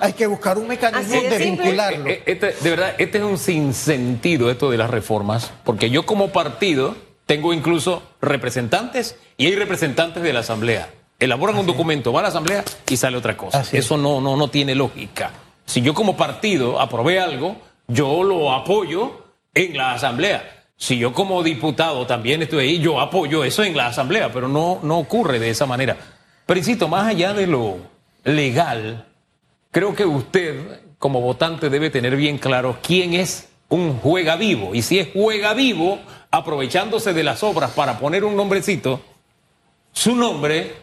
hay, 0.00 0.12
que, 0.14 0.26
buscar 0.26 0.56
un 0.56 0.68
mecanismo 0.68 1.20
de, 1.20 1.36
vincularlo. 1.36 2.06
Eh, 2.06 2.12
eh, 2.12 2.22
este, 2.26 2.52
de 2.52 2.70
verdad, 2.70 2.94
este 2.96 3.18
es 3.18 3.24
un 3.24 3.36
sinsentido 3.36 4.50
esto 4.50 4.70
de 4.70 4.78
las 4.78 4.88
reformas, 4.88 5.52
porque 5.64 5.90
yo 5.90 6.06
como 6.06 6.28
partido 6.32 6.96
tengo 7.26 7.52
incluso 7.52 8.02
representantes 8.22 9.16
y 9.36 9.46
hay 9.46 9.54
representantes 9.54 10.22
de 10.22 10.32
la 10.32 10.40
Asamblea. 10.40 10.88
Elaboran 11.18 11.58
un 11.58 11.66
documento, 11.66 12.10
va 12.10 12.20
a 12.20 12.22
la 12.22 12.28
Asamblea 12.30 12.64
y 12.88 12.96
sale 12.96 13.18
otra 13.18 13.36
cosa. 13.36 13.62
Eso 13.70 13.98
no, 13.98 14.22
no, 14.22 14.34
no 14.38 14.48
tiene 14.48 14.74
lógica. 14.74 15.30
Si 15.70 15.82
yo 15.82 15.94
como 15.94 16.16
partido 16.16 16.80
aprobé 16.80 17.20
algo, 17.20 17.56
yo 17.86 18.24
lo 18.24 18.52
apoyo 18.52 19.26
en 19.54 19.76
la 19.76 19.92
asamblea. 19.92 20.64
Si 20.76 20.98
yo 20.98 21.12
como 21.12 21.44
diputado 21.44 22.08
también 22.08 22.42
estoy 22.42 22.64
ahí, 22.64 22.78
yo 22.80 23.00
apoyo 23.00 23.44
eso 23.44 23.62
en 23.62 23.76
la 23.76 23.86
asamblea, 23.86 24.32
pero 24.32 24.48
no, 24.48 24.80
no 24.82 24.98
ocurre 24.98 25.38
de 25.38 25.50
esa 25.50 25.66
manera. 25.66 25.96
Pero 26.44 26.58
insisto, 26.58 26.88
más 26.88 27.06
allá 27.06 27.34
de 27.34 27.46
lo 27.46 27.76
legal, 28.24 29.06
creo 29.70 29.94
que 29.94 30.04
usted 30.04 30.80
como 30.98 31.20
votante 31.20 31.70
debe 31.70 31.88
tener 31.88 32.16
bien 32.16 32.38
claro 32.38 32.78
quién 32.82 33.14
es 33.14 33.48
un 33.68 33.96
juega 34.00 34.34
vivo. 34.34 34.74
Y 34.74 34.82
si 34.82 34.98
es 34.98 35.10
juega 35.12 35.54
vivo, 35.54 36.00
aprovechándose 36.32 37.12
de 37.12 37.22
las 37.22 37.44
obras 37.44 37.70
para 37.70 37.96
poner 37.96 38.24
un 38.24 38.34
nombrecito, 38.34 39.00
su 39.92 40.16
nombre, 40.16 40.74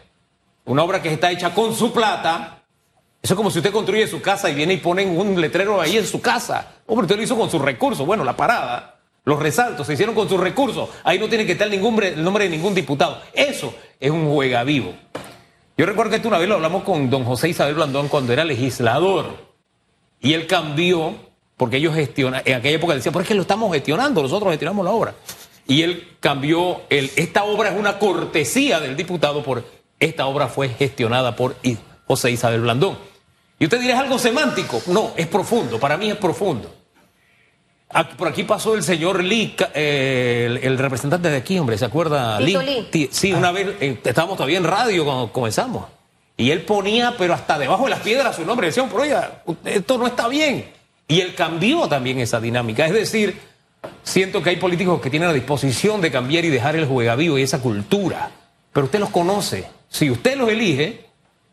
una 0.64 0.82
obra 0.82 1.02
que 1.02 1.12
está 1.12 1.30
hecha 1.30 1.52
con 1.52 1.74
su 1.74 1.92
plata, 1.92 2.57
eso 3.20 3.34
es 3.34 3.36
como 3.36 3.50
si 3.50 3.58
usted 3.58 3.72
construye 3.72 4.06
su 4.06 4.22
casa 4.22 4.48
y 4.48 4.54
viene 4.54 4.74
y 4.74 4.76
pone 4.76 5.04
un 5.04 5.40
letrero 5.40 5.80
ahí 5.80 5.96
en 5.96 6.06
su 6.06 6.20
casa. 6.20 6.74
Hombre, 6.86 7.04
usted 7.04 7.16
lo 7.16 7.22
hizo 7.22 7.36
con 7.36 7.50
sus 7.50 7.60
recursos. 7.60 8.06
Bueno, 8.06 8.24
la 8.24 8.36
parada, 8.36 9.00
los 9.24 9.38
resaltos 9.40 9.86
se 9.86 9.94
hicieron 9.94 10.14
con 10.14 10.28
sus 10.28 10.38
recursos. 10.40 10.88
Ahí 11.02 11.18
no 11.18 11.28
tiene 11.28 11.44
que 11.44 11.52
estar 11.52 11.68
ningún, 11.68 12.02
el 12.02 12.22
nombre 12.22 12.44
de 12.44 12.50
ningún 12.50 12.74
diputado. 12.74 13.20
Eso 13.34 13.74
es 13.98 14.10
un 14.10 14.32
juega 14.32 14.62
vivo. 14.62 14.94
Yo 15.76 15.84
recuerdo 15.84 16.10
que 16.10 16.16
esto 16.16 16.28
una 16.28 16.38
vez 16.38 16.48
lo 16.48 16.54
hablamos 16.54 16.84
con 16.84 17.10
don 17.10 17.24
José 17.24 17.48
Isabel 17.48 17.74
Blandón 17.74 18.08
cuando 18.08 18.32
era 18.32 18.44
legislador. 18.44 19.48
Y 20.20 20.34
él 20.34 20.46
cambió, 20.46 21.14
porque 21.56 21.76
ellos 21.76 21.94
gestionan, 21.94 22.42
en 22.44 22.54
aquella 22.54 22.76
época 22.76 22.94
decían, 22.94 23.12
¿por 23.12 23.24
qué 23.24 23.34
lo 23.34 23.42
estamos 23.42 23.72
gestionando? 23.72 24.22
Nosotros 24.22 24.50
gestionamos 24.50 24.84
la 24.84 24.92
obra. 24.92 25.14
Y 25.66 25.82
él 25.82 26.16
cambió, 26.20 26.82
el, 26.88 27.10
esta 27.16 27.44
obra 27.44 27.70
es 27.70 27.78
una 27.78 27.98
cortesía 27.98 28.80
del 28.80 28.96
diputado 28.96 29.42
por, 29.42 29.64
esta 30.00 30.26
obra 30.26 30.48
fue 30.48 30.68
gestionada 30.68 31.36
por 31.36 31.56
José 32.08 32.32
Isabel 32.32 32.62
Blandón. 32.62 32.98
Y 33.60 33.64
usted 33.64 33.80
dirá, 33.80 33.94
¿es 33.94 34.00
algo 34.00 34.18
semántico? 34.18 34.82
No, 34.88 35.12
es 35.16 35.26
profundo, 35.28 35.78
para 35.78 35.96
mí 35.96 36.10
es 36.10 36.16
profundo. 36.16 36.74
Aquí- 37.90 38.14
por 38.16 38.28
aquí 38.28 38.42
pasó 38.44 38.74
el 38.74 38.82
señor 38.82 39.22
Lee, 39.24 39.54
eh, 39.74 40.44
el, 40.46 40.56
el 40.58 40.78
representante 40.78 41.30
de 41.30 41.36
aquí, 41.38 41.58
hombre, 41.58 41.78
¿se 41.78 41.84
acuerda? 41.86 42.38
Tito 42.38 42.60
Lee. 42.62 43.08
Sí, 43.10 43.32
una 43.32 43.50
vez 43.50 43.68
eh, 43.80 43.98
estábamos 44.04 44.36
todavía 44.36 44.58
en 44.58 44.64
radio 44.64 45.04
cuando 45.04 45.32
comenzamos. 45.32 45.86
Y 46.36 46.50
él 46.50 46.62
ponía, 46.62 47.14
pero 47.16 47.34
hasta 47.34 47.58
debajo 47.58 47.84
de 47.84 47.90
las 47.90 48.00
piedras 48.00 48.36
su 48.36 48.44
nombre. 48.44 48.68
Decían, 48.68 48.88
pero 48.90 49.02
oiga, 49.02 49.42
esto 49.64 49.98
no 49.98 50.06
está 50.06 50.28
bien. 50.28 50.70
Y 51.08 51.20
él 51.20 51.34
cambió 51.34 51.88
también 51.88 52.20
esa 52.20 52.40
dinámica. 52.40 52.86
Es 52.86 52.92
decir, 52.92 53.40
siento 54.04 54.42
que 54.42 54.50
hay 54.50 54.56
políticos 54.56 55.00
que 55.00 55.10
tienen 55.10 55.28
la 55.28 55.34
disposición 55.34 56.00
de 56.00 56.12
cambiar 56.12 56.44
y 56.44 56.48
dejar 56.50 56.76
el 56.76 56.84
juegavivo 56.86 57.38
y 57.38 57.42
esa 57.42 57.60
cultura. 57.60 58.30
Pero 58.72 58.84
usted 58.86 59.00
los 59.00 59.10
conoce. 59.10 59.66
Si 59.88 60.10
usted 60.10 60.36
los 60.36 60.48
elige, 60.50 61.06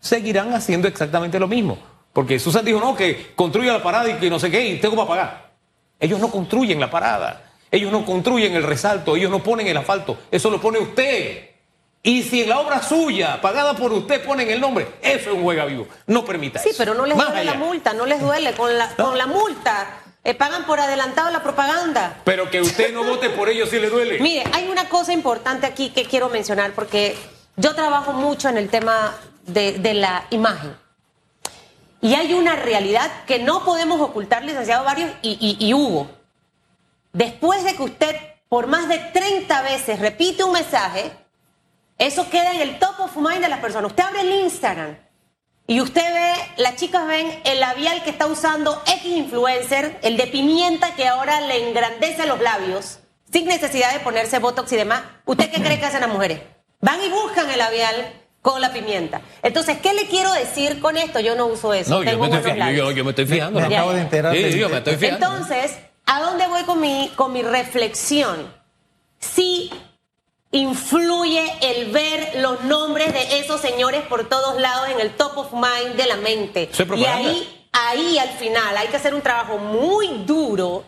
seguirán 0.06 0.54
haciendo 0.54 0.88
exactamente 0.88 1.40
lo 1.40 1.48
mismo. 1.48 1.78
Porque 2.14 2.40
Susan 2.40 2.64
dijo, 2.64 2.80
no, 2.80 2.96
que 2.96 3.34
construya 3.36 3.74
la 3.74 3.84
parada 3.84 4.10
y 4.10 4.14
que 4.14 4.30
no 4.30 4.40
sé 4.40 4.50
qué, 4.52 4.66
y 4.68 4.80
tengo 4.80 4.96
para 4.96 5.08
pagar. 5.08 5.52
Ellos 6.00 6.20
no 6.20 6.30
construyen 6.32 6.80
la 6.80 6.90
parada. 6.90 7.42
Ellos 7.72 7.92
no 7.92 8.06
construyen 8.06 8.56
el 8.56 8.64
resalto. 8.64 9.16
Ellos 9.16 9.32
no 9.32 9.40
ponen 9.44 9.68
el 9.68 9.76
asfalto. 9.76 10.18
Eso 10.32 10.50
lo 10.50 10.62
pone 10.62 10.80
usted. 10.80 11.50
Y 12.04 12.22
si 12.22 12.44
en 12.44 12.50
la 12.50 12.60
obra 12.60 12.84
suya, 12.84 13.42
pagada 13.42 13.76
por 13.76 13.92
usted, 13.92 14.24
ponen 14.24 14.50
el 14.52 14.62
nombre, 14.62 14.88
eso 15.02 15.32
es 15.32 15.36
un 15.36 15.42
juega 15.42 15.66
vivo. 15.66 15.88
No 16.06 16.24
permita 16.24 16.60
Sí, 16.60 16.70
eso. 16.70 16.78
pero 16.78 16.94
no 16.94 17.06
les 17.06 17.18
Más 17.18 17.30
duele 17.30 17.44
la 17.46 17.56
multa, 17.56 17.94
no 17.94 18.06
les 18.06 18.22
duele. 18.22 18.54
Con 18.54 18.78
la, 18.78 18.90
con 18.96 19.18
la 19.18 19.26
multa 19.26 19.88
eh, 20.24 20.36
pagan 20.36 20.66
por 20.66 20.80
adelantado 20.80 21.32
la 21.32 21.42
propaganda. 21.42 22.22
Pero 22.24 22.50
que 22.52 22.62
usted 22.62 22.94
no 22.94 23.04
vote 23.04 23.32
por 23.32 23.50
ellos 23.50 23.70
si 23.70 23.80
le 23.80 23.90
duele. 23.90 24.20
Mire, 24.22 24.44
hay 24.54 24.68
una 24.70 24.88
cosa 24.88 25.14
importante 25.14 25.66
aquí 25.66 25.90
que 25.90 26.06
quiero 26.06 26.30
mencionar 26.30 26.74
porque 26.74 27.18
yo 27.58 27.74
trabajo 27.74 28.14
mucho 28.14 28.50
en 28.50 28.58
el 28.58 28.70
tema 28.70 29.16
de, 29.46 29.94
la 29.94 30.26
imagen. 30.30 30.76
Y 32.02 32.14
hay 32.14 32.34
una 32.34 32.56
realidad 32.56 33.10
que 33.26 33.40
no 33.40 33.64
podemos 33.66 34.00
ocultar, 34.02 34.44
licenciado 34.44 34.84
Barrios, 34.84 35.12
y, 35.22 35.58
y, 35.60 35.66
y 35.66 35.74
Hugo. 35.74 36.10
Después 37.14 37.64
de 37.64 37.76
que 37.76 37.84
usted 37.84 38.16
por 38.50 38.68
más 38.68 38.88
de 38.88 39.00
30 39.00 39.62
veces 39.64 40.00
repite 40.00 40.44
un 40.44 40.54
mensaje, 40.54 41.12
eso 41.98 42.30
queda 42.30 42.54
en 42.54 42.62
el 42.62 42.80
top 42.80 43.00
of 43.00 43.16
mind 43.18 43.42
de 43.42 43.50
las 43.50 43.60
personas. 43.60 43.92
Usted 43.92 44.04
abre 44.04 44.22
el 44.22 44.32
Instagram 44.44 44.98
y 45.68 45.82
usted 45.82 46.02
ve, 46.02 46.34
las 46.58 46.76
chicas 46.76 47.08
ven 47.08 47.42
el 47.44 47.60
labial 47.60 48.04
que 48.04 48.12
está 48.12 48.28
usando 48.28 48.82
X 48.86 49.06
influencer, 49.06 50.00
el 50.04 50.16
de 50.18 50.28
pimienta 50.28 50.96
que 50.96 51.08
ahora 51.08 51.42
le 51.42 51.68
engrandece 51.70 52.28
los 52.28 52.40
labios, 52.40 53.00
sin 53.32 53.46
necesidad 53.46 53.92
de 53.94 54.00
ponerse 54.00 54.40
botox 54.40 54.72
y 54.74 54.76
demás. 54.76 55.04
¿Usted 55.26 55.50
qué 55.50 55.62
cree 55.62 55.80
que 55.80 55.86
hacen 55.86 56.02
las 56.02 56.14
mujeres? 56.14 56.42
Van 56.82 57.04
y 57.04 57.10
buscan 57.10 57.50
el 57.50 57.58
labial 57.58 58.14
con 58.46 58.62
la 58.62 58.72
pimienta. 58.72 59.22
Entonces, 59.42 59.80
¿qué 59.82 59.92
le 59.96 60.06
quiero 60.06 60.32
decir 60.34 60.80
con 60.80 60.96
esto? 60.98 61.20
Yo 61.20 61.36
no 61.36 61.48
uso 61.48 61.74
eso. 61.74 61.90
No, 61.90 62.04
yo 62.04 62.12
tengo 62.12 62.28
me, 62.28 62.36
estoy 62.36 62.52
yo, 62.52 62.58
labios. 62.58 62.96
yo 62.96 63.04
me 63.04 63.10
estoy 63.10 63.26
fijando. 63.26 63.60
Me 63.60 63.68
¿no? 63.68 63.76
acabo 63.76 63.94
de 63.94 64.02
enterar 64.02 64.36
Sí, 64.36 64.60
yo 64.60 64.70
me 64.70 64.78
estoy 64.78 64.98
fijando. 64.98 65.26
Entonces, 65.26 65.76
¿a 66.06 66.22
dónde 66.22 66.46
voy 66.46 66.62
con 66.62 66.80
mi, 66.80 67.12
con 67.16 67.34
mi 67.34 67.42
reflexión? 67.42 68.54
Sí 69.18 69.72
influye 70.52 71.44
el 71.60 71.92
ver 71.92 72.36
los 72.36 72.64
nombres 72.66 73.14
de 73.14 73.40
esos 73.40 73.60
señores 73.60 74.04
por 74.04 74.30
todos 74.30 74.62
lados 74.62 74.90
en 74.90 75.00
el 75.00 75.10
top 75.16 75.40
of 75.40 75.52
mind 75.54 75.96
de 75.96 76.06
la 76.06 76.18
mente. 76.18 76.70
Y 76.98 77.06
ahí, 77.06 77.68
ahí 77.72 78.20
al 78.20 78.30
final 78.30 78.78
hay 78.78 78.90
que 78.90 78.98
hacer 78.98 79.16
un 79.16 79.22
trabajo 79.22 79.58
muy 79.58 80.24
duro 80.24 80.86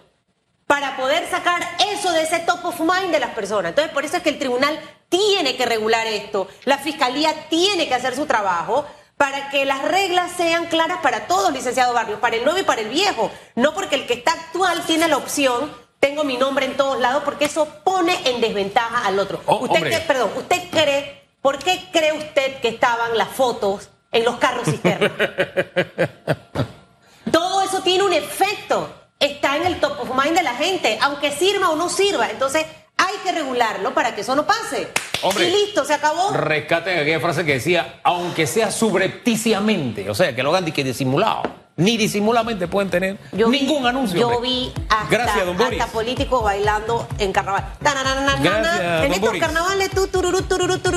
para 0.67 0.95
poder 0.95 1.27
sacar 1.27 1.67
eso 1.91 2.11
de 2.11 2.21
ese 2.21 2.37
top 2.41 2.65
of 2.65 2.79
mind 2.81 3.11
de 3.11 3.19
las 3.19 3.31
personas. 3.31 3.69
Entonces, 3.69 3.91
por 3.91 4.05
eso 4.05 4.17
es 4.17 4.21
que 4.21 4.29
el 4.29 4.37
tribunal 4.37 4.79
tiene 5.09 5.55
que 5.55 5.65
regular 5.65 6.05
esto, 6.07 6.47
la 6.65 6.77
fiscalía 6.77 7.33
tiene 7.49 7.87
que 7.87 7.95
hacer 7.95 8.15
su 8.15 8.25
trabajo 8.25 8.85
para 9.15 9.49
que 9.49 9.65
las 9.65 9.81
reglas 9.83 10.31
sean 10.37 10.65
claras 10.67 10.99
para 11.01 11.25
todos, 11.27 11.51
licenciado 11.51 11.93
Barrios, 11.93 12.19
para 12.19 12.35
el 12.35 12.43
nuevo 12.43 12.59
y 12.59 12.63
para 12.63 12.81
el 12.81 12.89
viejo. 12.89 13.31
No 13.55 13.73
porque 13.73 13.95
el 13.95 14.05
que 14.05 14.13
está 14.13 14.33
actual 14.33 14.83
tiene 14.85 15.07
la 15.07 15.17
opción, 15.17 15.73
tengo 15.99 16.23
mi 16.23 16.37
nombre 16.37 16.65
en 16.67 16.77
todos 16.77 16.99
lados, 16.99 17.23
porque 17.25 17.45
eso 17.45 17.67
pone 17.83 18.15
en 18.29 18.41
desventaja 18.41 19.07
al 19.07 19.17
otro. 19.17 19.41
Oh, 19.47 19.55
usted 19.57 19.89
qué- 19.89 19.99
perdón, 20.01 20.31
¿usted 20.35 20.61
cree, 20.69 21.23
por 21.41 21.57
qué 21.57 21.87
cree 21.91 22.13
usted 22.13 22.59
que 22.61 22.67
estaban 22.67 23.17
las 23.17 23.29
fotos 23.29 23.89
en 24.11 24.23
los 24.23 24.35
carros 24.37 24.65
cisterna? 24.65 25.11
Todo 27.31 27.61
eso 27.63 27.81
tiene 27.81 28.03
un 28.03 28.13
efecto. 28.13 28.93
Está 29.19 29.55
en 29.57 29.65
el 29.65 29.79
top 29.79 29.99
of 30.01 30.09
mind 30.23 30.35
de 30.37 30.43
la 30.43 30.53
gente, 30.53 30.97
aunque 31.01 31.31
sirva 31.31 31.69
o 31.71 31.75
no 31.75 31.89
sirva. 31.89 32.29
Entonces, 32.29 32.65
hay 32.97 33.15
que 33.23 33.31
regularlo 33.31 33.93
para 33.93 34.13
que 34.15 34.21
eso 34.21 34.35
no 34.35 34.45
pase. 34.45 34.87
Hombre. 35.23 35.47
y 35.47 35.51
listo, 35.51 35.83
se 35.85 35.93
acabó. 35.93 36.31
Rescaten 36.31 36.99
aquella 36.99 37.19
frase 37.19 37.43
que 37.45 37.53
decía, 37.53 37.99
aunque 38.03 38.45
sea 38.47 38.71
subrepticiamente, 38.71 40.09
o 40.09 40.15
sea, 40.15 40.35
que 40.35 40.43
lo 40.43 40.49
hagan 40.55 40.71
que 40.71 40.83
disimulado. 40.83 41.43
Ni 41.79 41.95
disimuladamente 41.95 42.67
pueden 42.67 42.89
tener 42.89 43.19
Yo 43.33 43.49
vi- 43.49 43.59
ningún 43.61 43.85
anuncio. 43.85 44.19
Yo 44.19 44.29
hombre. 44.29 44.49
vi 44.49 44.73
hasta, 44.89 45.07
Gracias, 45.11 45.45
don 45.45 45.55
Boris. 45.57 45.79
hasta 45.79 45.93
políticos 45.93 46.43
bailando 46.43 47.07
en 47.19 47.31
carnaval. 47.31 47.65
Gracias, 47.79 48.79
en 48.79 49.01
don 49.03 49.11
estos 49.11 49.21
Boris. 49.21 49.41
carnavales, 49.43 49.91
tú, 49.91 50.07
tururú, 50.07 50.41
tururú, 50.41 50.79
tururú. 50.79 50.95